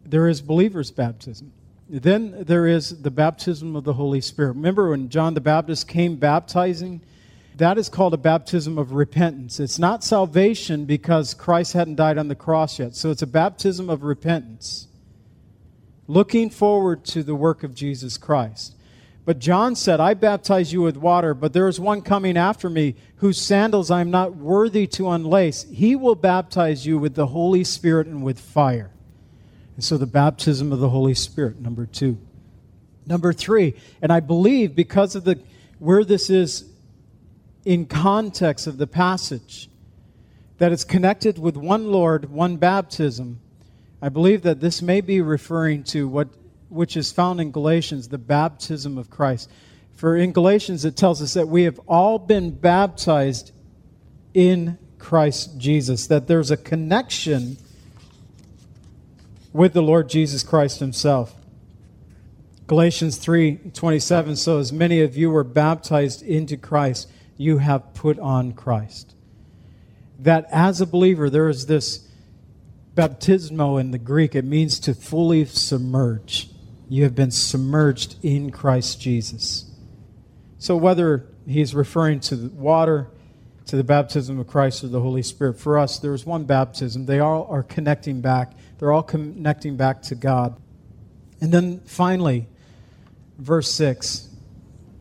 there 0.04 0.28
is 0.28 0.40
believer's 0.40 0.90
baptism. 0.90 1.52
Then 1.88 2.44
there 2.44 2.66
is 2.66 3.02
the 3.02 3.10
baptism 3.10 3.74
of 3.74 3.84
the 3.84 3.94
Holy 3.94 4.20
Spirit. 4.20 4.52
Remember 4.52 4.90
when 4.90 5.08
John 5.08 5.34
the 5.34 5.40
Baptist 5.40 5.88
came 5.88 6.16
baptizing? 6.16 7.00
That 7.56 7.78
is 7.78 7.88
called 7.88 8.14
a 8.14 8.18
baptism 8.18 8.78
of 8.78 8.92
repentance. 8.92 9.58
It's 9.58 9.78
not 9.78 10.04
salvation 10.04 10.84
because 10.84 11.34
Christ 11.34 11.72
hadn't 11.72 11.96
died 11.96 12.16
on 12.16 12.28
the 12.28 12.36
cross 12.36 12.78
yet. 12.78 12.94
So 12.94 13.10
it's 13.10 13.22
a 13.22 13.26
baptism 13.26 13.90
of 13.90 14.02
repentance 14.02 14.86
looking 16.10 16.50
forward 16.50 17.04
to 17.04 17.22
the 17.22 17.36
work 17.36 17.62
of 17.62 17.72
Jesus 17.74 18.18
Christ. 18.18 18.74
But 19.24 19.38
John 19.38 19.76
said, 19.76 20.00
I 20.00 20.14
baptize 20.14 20.72
you 20.72 20.82
with 20.82 20.96
water, 20.96 21.34
but 21.34 21.52
there 21.52 21.68
is 21.68 21.78
one 21.78 22.02
coming 22.02 22.36
after 22.36 22.68
me 22.68 22.96
whose 23.16 23.40
sandals 23.40 23.92
I 23.92 24.00
am 24.00 24.10
not 24.10 24.34
worthy 24.34 24.88
to 24.88 25.10
unlace. 25.10 25.70
He 25.70 25.94
will 25.94 26.16
baptize 26.16 26.84
you 26.84 26.98
with 26.98 27.14
the 27.14 27.28
Holy 27.28 27.62
Spirit 27.62 28.08
and 28.08 28.24
with 28.24 28.40
fire. 28.40 28.90
And 29.76 29.84
so 29.84 29.96
the 29.96 30.06
baptism 30.06 30.72
of 30.72 30.80
the 30.80 30.88
Holy 30.88 31.14
Spirit, 31.14 31.60
number 31.60 31.86
two. 31.86 32.18
Number 33.06 33.32
three, 33.32 33.74
and 34.02 34.12
I 34.12 34.18
believe 34.18 34.74
because 34.74 35.14
of 35.14 35.22
the 35.22 35.40
where 35.78 36.04
this 36.04 36.28
is 36.28 36.64
in 37.64 37.86
context 37.86 38.66
of 38.66 38.78
the 38.78 38.86
passage, 38.86 39.70
that 40.58 40.72
it's 40.72 40.84
connected 40.84 41.38
with 41.38 41.56
one 41.56 41.92
Lord, 41.92 42.30
one 42.30 42.56
baptism, 42.56 43.40
I 44.02 44.08
believe 44.08 44.42
that 44.42 44.60
this 44.60 44.80
may 44.80 45.00
be 45.00 45.20
referring 45.20 45.84
to 45.84 46.08
what 46.08 46.28
which 46.70 46.96
is 46.96 47.10
found 47.10 47.40
in 47.40 47.50
Galatians, 47.50 48.08
the 48.08 48.18
baptism 48.18 48.96
of 48.96 49.10
Christ. 49.10 49.50
For 49.92 50.16
in 50.16 50.32
Galatians 50.32 50.84
it 50.84 50.96
tells 50.96 51.20
us 51.20 51.34
that 51.34 51.48
we 51.48 51.64
have 51.64 51.80
all 51.86 52.18
been 52.18 52.52
baptized 52.52 53.50
in 54.32 54.78
Christ 54.98 55.58
Jesus, 55.58 56.06
that 56.06 56.28
there's 56.28 56.50
a 56.50 56.56
connection 56.56 57.56
with 59.52 59.72
the 59.72 59.82
Lord 59.82 60.08
Jesus 60.08 60.42
Christ 60.42 60.78
himself. 60.78 61.34
Galatians 62.68 63.18
3:27 63.18 64.36
so 64.36 64.58
as 64.58 64.72
many 64.72 65.00
of 65.00 65.16
you 65.16 65.28
were 65.28 65.42
baptized 65.42 66.22
into 66.22 66.56
Christ 66.56 67.08
you 67.36 67.58
have 67.58 67.92
put 67.94 68.16
on 68.20 68.52
Christ. 68.52 69.14
That 70.20 70.46
as 70.52 70.80
a 70.80 70.86
believer 70.86 71.28
there 71.28 71.48
is 71.48 71.66
this 71.66 72.06
baptismo 72.94 73.80
in 73.80 73.90
the 73.90 73.98
Greek 73.98 74.34
it 74.34 74.44
means 74.44 74.78
to 74.80 74.94
fully 74.94 75.44
submerge. 75.44 76.50
You 76.88 77.04
have 77.04 77.14
been 77.14 77.30
submerged 77.30 78.16
in 78.22 78.50
Christ 78.50 79.00
Jesus. 79.00 79.70
So 80.58 80.76
whether 80.76 81.26
he's 81.46 81.74
referring 81.74 82.20
to 82.20 82.36
the 82.36 82.48
water 82.48 83.10
to 83.70 83.76
the 83.76 83.84
baptism 83.84 84.40
of 84.40 84.48
Christ 84.48 84.82
or 84.82 84.88
the 84.88 85.00
Holy 85.00 85.22
Spirit. 85.22 85.56
For 85.56 85.78
us, 85.78 86.00
there 86.00 86.12
is 86.12 86.26
one 86.26 86.42
baptism. 86.42 87.06
They 87.06 87.20
all 87.20 87.46
are 87.48 87.62
connecting 87.62 88.20
back. 88.20 88.52
They're 88.78 88.90
all 88.90 89.04
connecting 89.04 89.76
back 89.76 90.02
to 90.02 90.16
God. 90.16 90.60
And 91.40 91.52
then 91.52 91.78
finally, 91.86 92.48
verse 93.38 93.70
6 93.72 94.26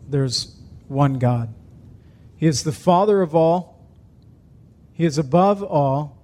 there's 0.07 0.55
one 0.87 1.17
God. 1.17 1.51
He 2.35 2.45
is 2.45 2.63
the 2.63 2.71
Father 2.71 3.23
of 3.23 3.33
all, 3.33 3.87
He 4.93 5.03
is 5.03 5.17
above 5.17 5.63
all, 5.63 6.18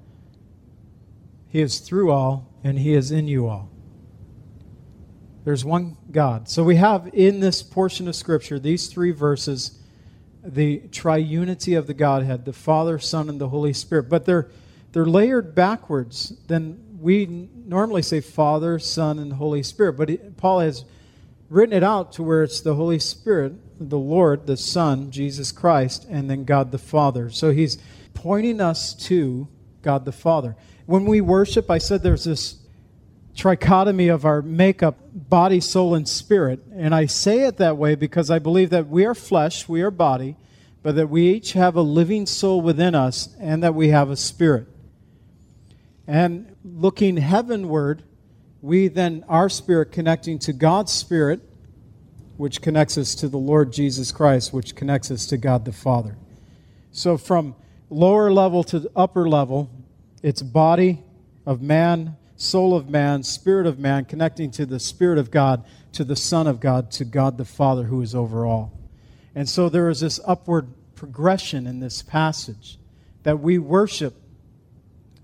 He 1.56 1.62
is 1.62 1.80
through 1.80 2.12
all, 2.12 2.52
and 2.66 2.78
He 2.78 2.94
is 2.96 3.12
in 3.12 3.30
you 3.30 3.48
all. 3.48 3.70
There's 5.46 5.64
one 5.64 5.96
God. 6.12 6.50
So 6.50 6.66
we 6.66 6.76
have 6.76 7.10
in 7.14 7.40
this 7.40 7.64
portion 7.64 8.10
of 8.10 8.16
Scripture, 8.18 8.60
these 8.60 8.88
three 8.88 9.12
verses, 9.12 9.80
the 10.44 10.82
triunity 10.90 11.78
of 11.78 11.88
the 11.88 11.94
Godhead, 11.94 12.44
the 12.44 12.52
Father, 12.52 13.00
Son, 13.00 13.30
and 13.30 13.40
the 13.40 13.48
Holy 13.48 13.72
Spirit. 13.72 14.10
But 14.10 14.26
they're, 14.26 14.50
they're 14.92 15.06
layered 15.06 15.56
backwards. 15.56 16.34
Then 16.48 16.98
we 17.00 17.26
normally 17.26 18.02
say 18.02 18.20
Father, 18.20 18.78
Son, 18.78 19.18
and 19.18 19.32
Holy 19.32 19.64
Spirit. 19.64 19.94
But 19.94 20.10
it, 20.10 20.36
Paul 20.36 20.60
has 20.60 20.84
written 21.50 21.72
it 21.72 21.84
out 21.84 22.12
to 22.14 22.24
where 22.24 22.44
it's 22.44 22.60
the 22.60 22.76
Holy 22.76 23.00
Spirit, 23.00 23.54
the 23.80 23.98
Lord, 23.98 24.46
the 24.46 24.58
Son, 24.58 25.10
Jesus 25.10 25.54
Christ, 25.54 26.06
and 26.10 26.30
then 26.30 26.44
God 26.44 26.74
the 26.74 26.78
Father. 26.78 27.30
So 27.30 27.52
he's 27.52 27.78
pointing 28.14 28.60
us 28.60 28.94
to 29.06 29.48
God 29.82 30.04
the 30.04 30.12
Father. 30.12 30.58
When 30.86 31.06
we 31.06 31.22
worship, 31.22 31.72
I 31.72 31.80
said 31.80 32.04
there's 32.04 32.26
this 32.26 32.58
trichotomy 33.36 34.14
of 34.14 34.26
our 34.26 34.42
makeup 34.42 34.98
body, 35.14 35.60
soul, 35.60 35.96
and 35.96 36.08
spirit. 36.08 36.64
And 36.74 36.96
I 36.96 37.06
say 37.06 37.42
it 37.42 37.58
that 37.58 37.78
way 37.78 37.96
because 37.96 38.30
I 38.32 38.40
believe 38.40 38.70
that 38.70 38.88
we 38.88 39.06
are 39.06 39.16
flesh, 39.16 39.68
we 39.68 39.82
are 39.82 39.92
body, 39.92 40.36
but 40.84 40.96
that 40.96 41.10
we 41.10 41.30
each 41.30 41.54
have 41.54 41.76
a 41.76 41.82
living 41.82 42.26
soul 42.26 42.62
within 42.62 42.96
us 42.96 43.36
and 43.40 43.64
that 43.64 43.76
we 43.76 43.90
have 43.90 44.10
a 44.10 44.16
spirit. 44.16 44.68
And 46.08 46.56
looking 46.64 47.18
heavenward, 47.18 48.04
we 48.62 48.88
then, 48.88 49.26
our 49.28 49.50
spirit 49.50 49.92
connecting 49.92 50.40
to 50.40 50.54
God's 50.54 50.92
spirit, 50.92 51.42
which 52.38 52.62
connects 52.62 52.98
us 52.98 53.16
to 53.16 53.28
the 53.28 53.38
Lord 53.38 53.74
Jesus 53.74 54.12
Christ, 54.12 54.54
which 54.54 54.76
connects 54.76 55.10
us 55.10 55.26
to 55.28 55.38
God 55.38 55.66
the 55.66 55.72
Father. 55.72 56.18
So 56.92 57.18
from 57.18 57.56
lower 57.90 58.32
level 58.32 58.64
to 58.66 58.90
upper 58.96 59.28
level, 59.28 59.70
it's 60.26 60.42
body 60.42 61.04
of 61.46 61.62
man, 61.62 62.18
soul 62.36 62.76
of 62.76 62.90
man, 62.90 63.22
spirit 63.22 63.68
of 63.68 63.78
man, 63.78 64.06
connecting 64.06 64.50
to 64.50 64.66
the 64.66 64.80
Spirit 64.80 65.20
of 65.20 65.30
God, 65.30 65.64
to 65.92 66.04
the 66.04 66.16
Son 66.16 66.48
of 66.48 66.60
God, 66.60 66.90
to 66.94 67.06
God 67.06 67.38
the 67.38 67.46
Father 67.46 67.84
who 67.84 68.02
is 68.02 68.16
over 68.16 68.44
all. 68.44 68.74
And 69.36 69.48
so 69.48 69.70
there 69.70 69.88
is 69.88 70.00
this 70.00 70.20
upward 70.26 70.70
progression 70.96 71.68
in 71.68 71.80
this 71.80 72.02
passage 72.02 72.80
that 73.22 73.40
we 73.40 73.60
worship 73.60 74.16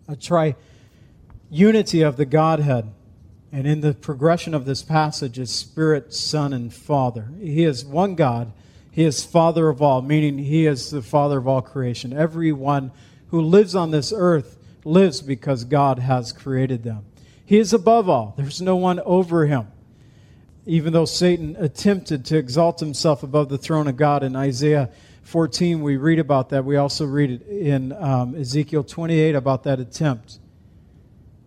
a 0.07 0.15
tri 0.15 0.55
unity 1.49 2.03
of 2.03 2.15
the 2.15 2.25
Godhead. 2.25 2.93
And 3.51 3.65
in 3.65 3.81
the 3.81 3.95
progression 3.95 4.53
of 4.53 4.65
this 4.65 4.83
passage 4.83 5.39
is 5.39 5.49
Spirit, 5.49 6.13
Son, 6.13 6.53
and 6.53 6.71
Father. 6.71 7.29
He 7.39 7.63
is 7.63 7.83
one 7.83 8.13
God. 8.13 8.53
He 8.91 9.03
is 9.03 9.25
Father 9.25 9.67
of 9.67 9.81
all, 9.81 10.03
meaning 10.03 10.37
He 10.37 10.67
is 10.67 10.91
the 10.91 11.01
Father 11.01 11.39
of 11.39 11.47
all 11.47 11.63
creation. 11.63 12.13
Everyone 12.13 12.91
who 13.29 13.41
lives 13.41 13.73
on 13.73 13.89
this 13.89 14.13
earth 14.15 14.59
lives 14.84 15.22
because 15.22 15.63
God 15.63 16.00
has 16.00 16.32
created 16.32 16.84
them. 16.84 17.06
He 17.46 17.58
is 17.58 17.74
above 17.74 18.10
all, 18.10 18.34
there's 18.38 18.62
no 18.62 18.76
one 18.76 19.00
over 19.02 19.46
Him. 19.46 19.67
Even 20.65 20.94
though 20.94 21.06
Satan 21.06 21.56
attempted 21.60 22.24
to 22.26 22.38
exalt 22.38 22.80
himself 22.80 23.24
above 23.24 23.50
the 23.50 23.58
throne 23.58 23.88
of 23.88 23.98
God 23.98 24.22
in 24.22 24.36
Isaiah 24.36 24.91
14, 25.24 25.82
we 25.82 25.98
read 25.98 26.20
about 26.20 26.50
that. 26.50 26.65
We 26.65 26.76
also 26.76 27.06
read 27.06 27.32
it 27.32 27.48
in 27.48 27.91
um, 27.94 28.36
Ezekiel 28.36 28.84
28 28.84 29.34
about 29.34 29.63
that 29.63 29.80
attempt. 29.80 30.38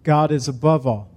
God 0.03 0.33
is 0.33 0.49
above 0.49 0.87
all. 0.87 1.11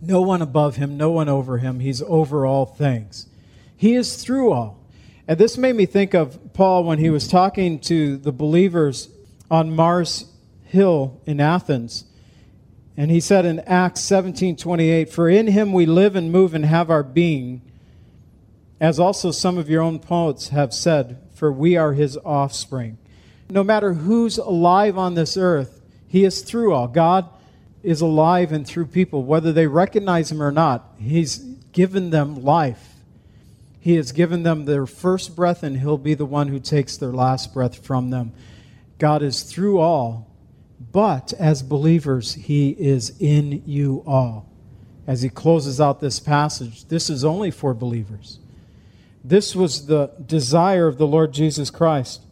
No 0.00 0.20
one 0.20 0.42
above 0.42 0.76
him, 0.76 0.96
no 0.96 1.10
one 1.10 1.28
over 1.28 1.58
him. 1.58 1.80
He's 1.80 2.02
over 2.02 2.44
all 2.46 2.66
things. 2.66 3.28
He 3.76 3.94
is 3.94 4.22
through 4.22 4.52
all. 4.52 4.78
And 5.26 5.38
this 5.38 5.58
made 5.58 5.76
me 5.76 5.86
think 5.86 6.14
of 6.14 6.52
Paul 6.54 6.84
when 6.84 6.98
he 6.98 7.10
was 7.10 7.28
talking 7.28 7.78
to 7.80 8.16
the 8.16 8.32
believers 8.32 9.08
on 9.50 9.74
Mars 9.74 10.26
Hill 10.68 11.20
in 11.26 11.40
Athens. 11.40 12.04
And 12.96 13.10
he 13.10 13.20
said 13.20 13.44
in 13.44 13.60
Acts 13.60 14.00
17:28, 14.00 15.08
"For 15.08 15.28
in 15.28 15.48
him 15.48 15.72
we 15.72 15.86
live 15.86 16.14
and 16.14 16.30
move 16.30 16.54
and 16.54 16.64
have 16.64 16.90
our 16.90 17.02
being, 17.02 17.62
as 18.80 19.00
also 19.00 19.30
some 19.30 19.56
of 19.56 19.70
your 19.70 19.82
own 19.82 19.98
poets 19.98 20.48
have 20.48 20.74
said, 20.74 21.16
for 21.32 21.50
we 21.50 21.76
are 21.76 21.94
his 21.94 22.18
offspring." 22.24 22.98
No 23.50 23.64
matter 23.64 23.94
who's 23.94 24.36
alive 24.36 24.98
on 24.98 25.14
this 25.14 25.36
earth, 25.36 25.80
he 26.06 26.24
is 26.24 26.42
through 26.42 26.74
all. 26.74 26.88
God 26.88 27.26
is 27.82 28.00
alive 28.00 28.52
and 28.52 28.66
through 28.66 28.86
people, 28.86 29.22
whether 29.22 29.52
they 29.52 29.66
recognize 29.66 30.30
him 30.30 30.42
or 30.42 30.52
not. 30.52 30.94
He's 30.98 31.38
given 31.72 32.10
them 32.10 32.44
life. 32.44 32.96
He 33.80 33.94
has 33.94 34.12
given 34.12 34.42
them 34.42 34.64
their 34.64 34.84
first 34.84 35.34
breath, 35.34 35.62
and 35.62 35.78
he'll 35.78 35.96
be 35.96 36.14
the 36.14 36.26
one 36.26 36.48
who 36.48 36.58
takes 36.58 36.96
their 36.96 37.12
last 37.12 37.54
breath 37.54 37.76
from 37.76 38.10
them. 38.10 38.32
God 38.98 39.22
is 39.22 39.42
through 39.42 39.78
all, 39.78 40.26
but 40.92 41.32
as 41.34 41.62
believers, 41.62 42.34
he 42.34 42.70
is 42.70 43.14
in 43.20 43.62
you 43.66 44.02
all. 44.06 44.48
As 45.06 45.22
he 45.22 45.28
closes 45.28 45.80
out 45.80 46.00
this 46.00 46.20
passage, 46.20 46.86
this 46.86 47.08
is 47.08 47.24
only 47.24 47.50
for 47.50 47.74
believers. 47.74 48.38
This 49.24 49.56
was 49.56 49.86
the 49.86 50.10
desire 50.24 50.86
of 50.86 50.98
the 50.98 51.06
Lord 51.06 51.32
Jesus 51.32 51.70
Christ 51.70 52.22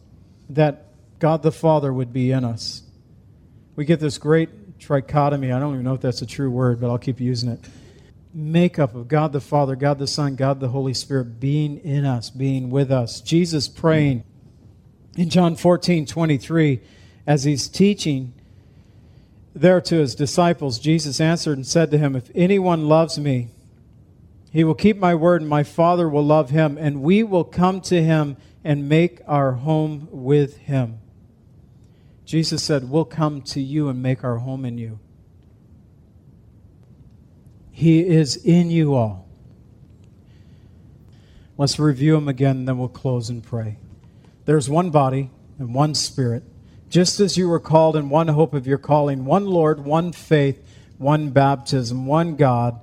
that 0.49 0.85
God 1.19 1.43
the 1.43 1.51
Father 1.51 1.91
would 1.91 2.13
be 2.13 2.31
in 2.31 2.43
us. 2.43 2.83
We 3.75 3.85
get 3.85 3.99
this 3.99 4.17
great 4.17 4.79
trichotomy. 4.79 5.53
I 5.53 5.59
don't 5.59 5.73
even 5.73 5.83
know 5.83 5.93
if 5.93 6.01
that's 6.01 6.21
a 6.21 6.25
true 6.25 6.49
word, 6.49 6.79
but 6.79 6.89
I'll 6.89 6.97
keep 6.97 7.19
using 7.19 7.49
it. 7.49 7.59
Makeup 8.33 8.95
of 8.95 9.07
God 9.07 9.33
the 9.33 9.41
Father, 9.41 9.75
God 9.75 9.99
the 9.99 10.07
Son, 10.07 10.35
God 10.35 10.59
the 10.59 10.69
Holy 10.69 10.93
Spirit 10.93 11.39
being 11.39 11.77
in 11.79 12.05
us, 12.05 12.29
being 12.29 12.69
with 12.69 12.91
us. 12.91 13.21
Jesus 13.21 13.67
praying 13.67 14.23
in 15.15 15.29
John 15.29 15.55
14 15.55 16.05
23, 16.05 16.79
as 17.25 17.43
he's 17.43 17.67
teaching 17.67 18.33
there 19.59 19.81
to 19.81 19.95
his 19.95 20.15
disciples, 20.15 20.79
Jesus 20.79 21.19
answered 21.19 21.57
and 21.57 21.65
said 21.65 21.91
to 21.91 21.97
him, 21.97 22.15
If 22.15 22.29
anyone 22.35 22.87
loves 22.87 23.19
me, 23.19 23.49
he 24.51 24.63
will 24.63 24.75
keep 24.75 24.97
my 24.97 25.13
word, 25.13 25.41
and 25.41 25.49
my 25.49 25.63
Father 25.63 26.07
will 26.07 26.25
love 26.25 26.49
him, 26.49 26.77
and 26.77 27.01
we 27.01 27.23
will 27.23 27.43
come 27.43 27.81
to 27.81 28.01
him 28.01 28.37
and 28.63 28.89
make 28.89 29.21
our 29.27 29.53
home 29.53 30.07
with 30.11 30.57
him. 30.57 30.99
Jesus 32.25 32.63
said, 32.63 32.89
We'll 32.89 33.05
come 33.05 33.41
to 33.43 33.61
you 33.61 33.89
and 33.89 34.01
make 34.01 34.23
our 34.23 34.37
home 34.37 34.65
in 34.65 34.77
you. 34.77 34.99
He 37.71 37.99
is 37.99 38.35
in 38.37 38.71
you 38.71 38.95
all. 38.95 39.27
Let's 41.57 41.79
review 41.79 42.15
him 42.15 42.27
again, 42.27 42.65
then 42.65 42.77
we'll 42.77 42.87
close 42.87 43.29
and 43.29 43.43
pray. 43.43 43.77
There's 44.45 44.69
one 44.69 44.89
body 44.89 45.31
and 45.59 45.73
one 45.73 45.95
spirit, 45.95 46.43
just 46.89 47.19
as 47.19 47.37
you 47.37 47.49
were 47.49 47.59
called 47.59 47.95
in 47.95 48.09
one 48.09 48.29
hope 48.29 48.53
of 48.53 48.67
your 48.67 48.77
calling, 48.77 49.25
one 49.25 49.45
Lord, 49.45 49.83
one 49.83 50.11
faith, 50.11 50.63
one 50.97 51.29
baptism, 51.31 52.05
one 52.05 52.35
God, 52.35 52.79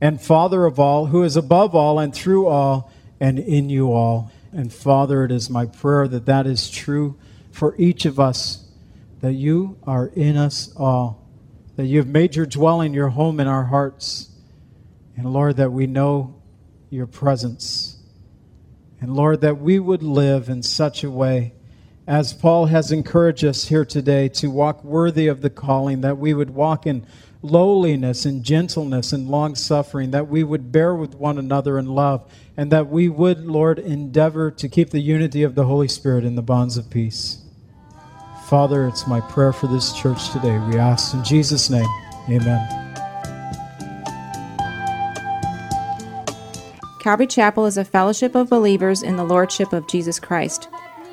and 0.00 0.20
Father 0.20 0.66
of 0.66 0.78
all, 0.78 1.06
who 1.06 1.22
is 1.22 1.36
above 1.36 1.74
all 1.74 1.98
and 1.98 2.14
through 2.14 2.46
all 2.46 2.90
and 3.18 3.38
in 3.38 3.68
you 3.70 3.92
all. 3.92 4.30
And 4.52 4.72
Father, 4.72 5.24
it 5.24 5.32
is 5.32 5.48
my 5.48 5.66
prayer 5.66 6.08
that 6.08 6.26
that 6.26 6.46
is 6.46 6.70
true 6.70 7.16
for 7.50 7.74
each 7.76 8.04
of 8.04 8.18
us 8.18 8.66
that 9.20 9.34
you 9.34 9.78
are 9.84 10.06
in 10.08 10.36
us 10.36 10.74
all, 10.76 11.28
that 11.76 11.86
you 11.86 11.98
have 11.98 12.08
made 12.08 12.36
your 12.36 12.46
dwelling, 12.46 12.94
your 12.94 13.10
home 13.10 13.38
in 13.38 13.46
our 13.46 13.64
hearts. 13.64 14.30
And 15.16 15.30
Lord, 15.30 15.56
that 15.56 15.72
we 15.72 15.86
know 15.86 16.40
your 16.88 17.06
presence. 17.06 17.98
And 19.00 19.14
Lord, 19.14 19.42
that 19.42 19.60
we 19.60 19.78
would 19.78 20.02
live 20.02 20.48
in 20.48 20.62
such 20.62 21.04
a 21.04 21.10
way 21.10 21.52
as 22.10 22.32
Paul 22.32 22.66
has 22.66 22.90
encouraged 22.90 23.44
us 23.44 23.66
here 23.66 23.84
today 23.84 24.28
to 24.30 24.50
walk 24.50 24.82
worthy 24.82 25.28
of 25.28 25.42
the 25.42 25.48
calling, 25.48 26.00
that 26.00 26.18
we 26.18 26.34
would 26.34 26.50
walk 26.50 26.84
in 26.84 27.06
lowliness 27.40 28.24
and 28.24 28.42
gentleness 28.42 29.12
and 29.12 29.28
long 29.28 29.54
suffering, 29.54 30.10
that 30.10 30.26
we 30.26 30.42
would 30.42 30.72
bear 30.72 30.92
with 30.92 31.14
one 31.14 31.38
another 31.38 31.78
in 31.78 31.86
love, 31.86 32.28
and 32.56 32.72
that 32.72 32.88
we 32.88 33.08
would, 33.08 33.46
Lord, 33.46 33.78
endeavor 33.78 34.50
to 34.50 34.68
keep 34.68 34.90
the 34.90 34.98
unity 34.98 35.44
of 35.44 35.54
the 35.54 35.66
Holy 35.66 35.86
Spirit 35.86 36.24
in 36.24 36.34
the 36.34 36.42
bonds 36.42 36.76
of 36.76 36.90
peace. 36.90 37.44
Father, 38.46 38.88
it's 38.88 39.06
my 39.06 39.20
prayer 39.20 39.52
for 39.52 39.68
this 39.68 39.92
church 39.92 40.30
today. 40.30 40.58
We 40.68 40.78
ask 40.78 41.14
in 41.14 41.22
Jesus' 41.22 41.70
name, 41.70 41.86
amen. 42.28 42.76
Calvary 47.00 47.28
Chapel 47.28 47.66
is 47.66 47.76
a 47.76 47.84
fellowship 47.84 48.34
of 48.34 48.50
believers 48.50 49.04
in 49.04 49.14
the 49.14 49.22
Lordship 49.22 49.72
of 49.72 49.86
Jesus 49.86 50.18
Christ. 50.18 50.68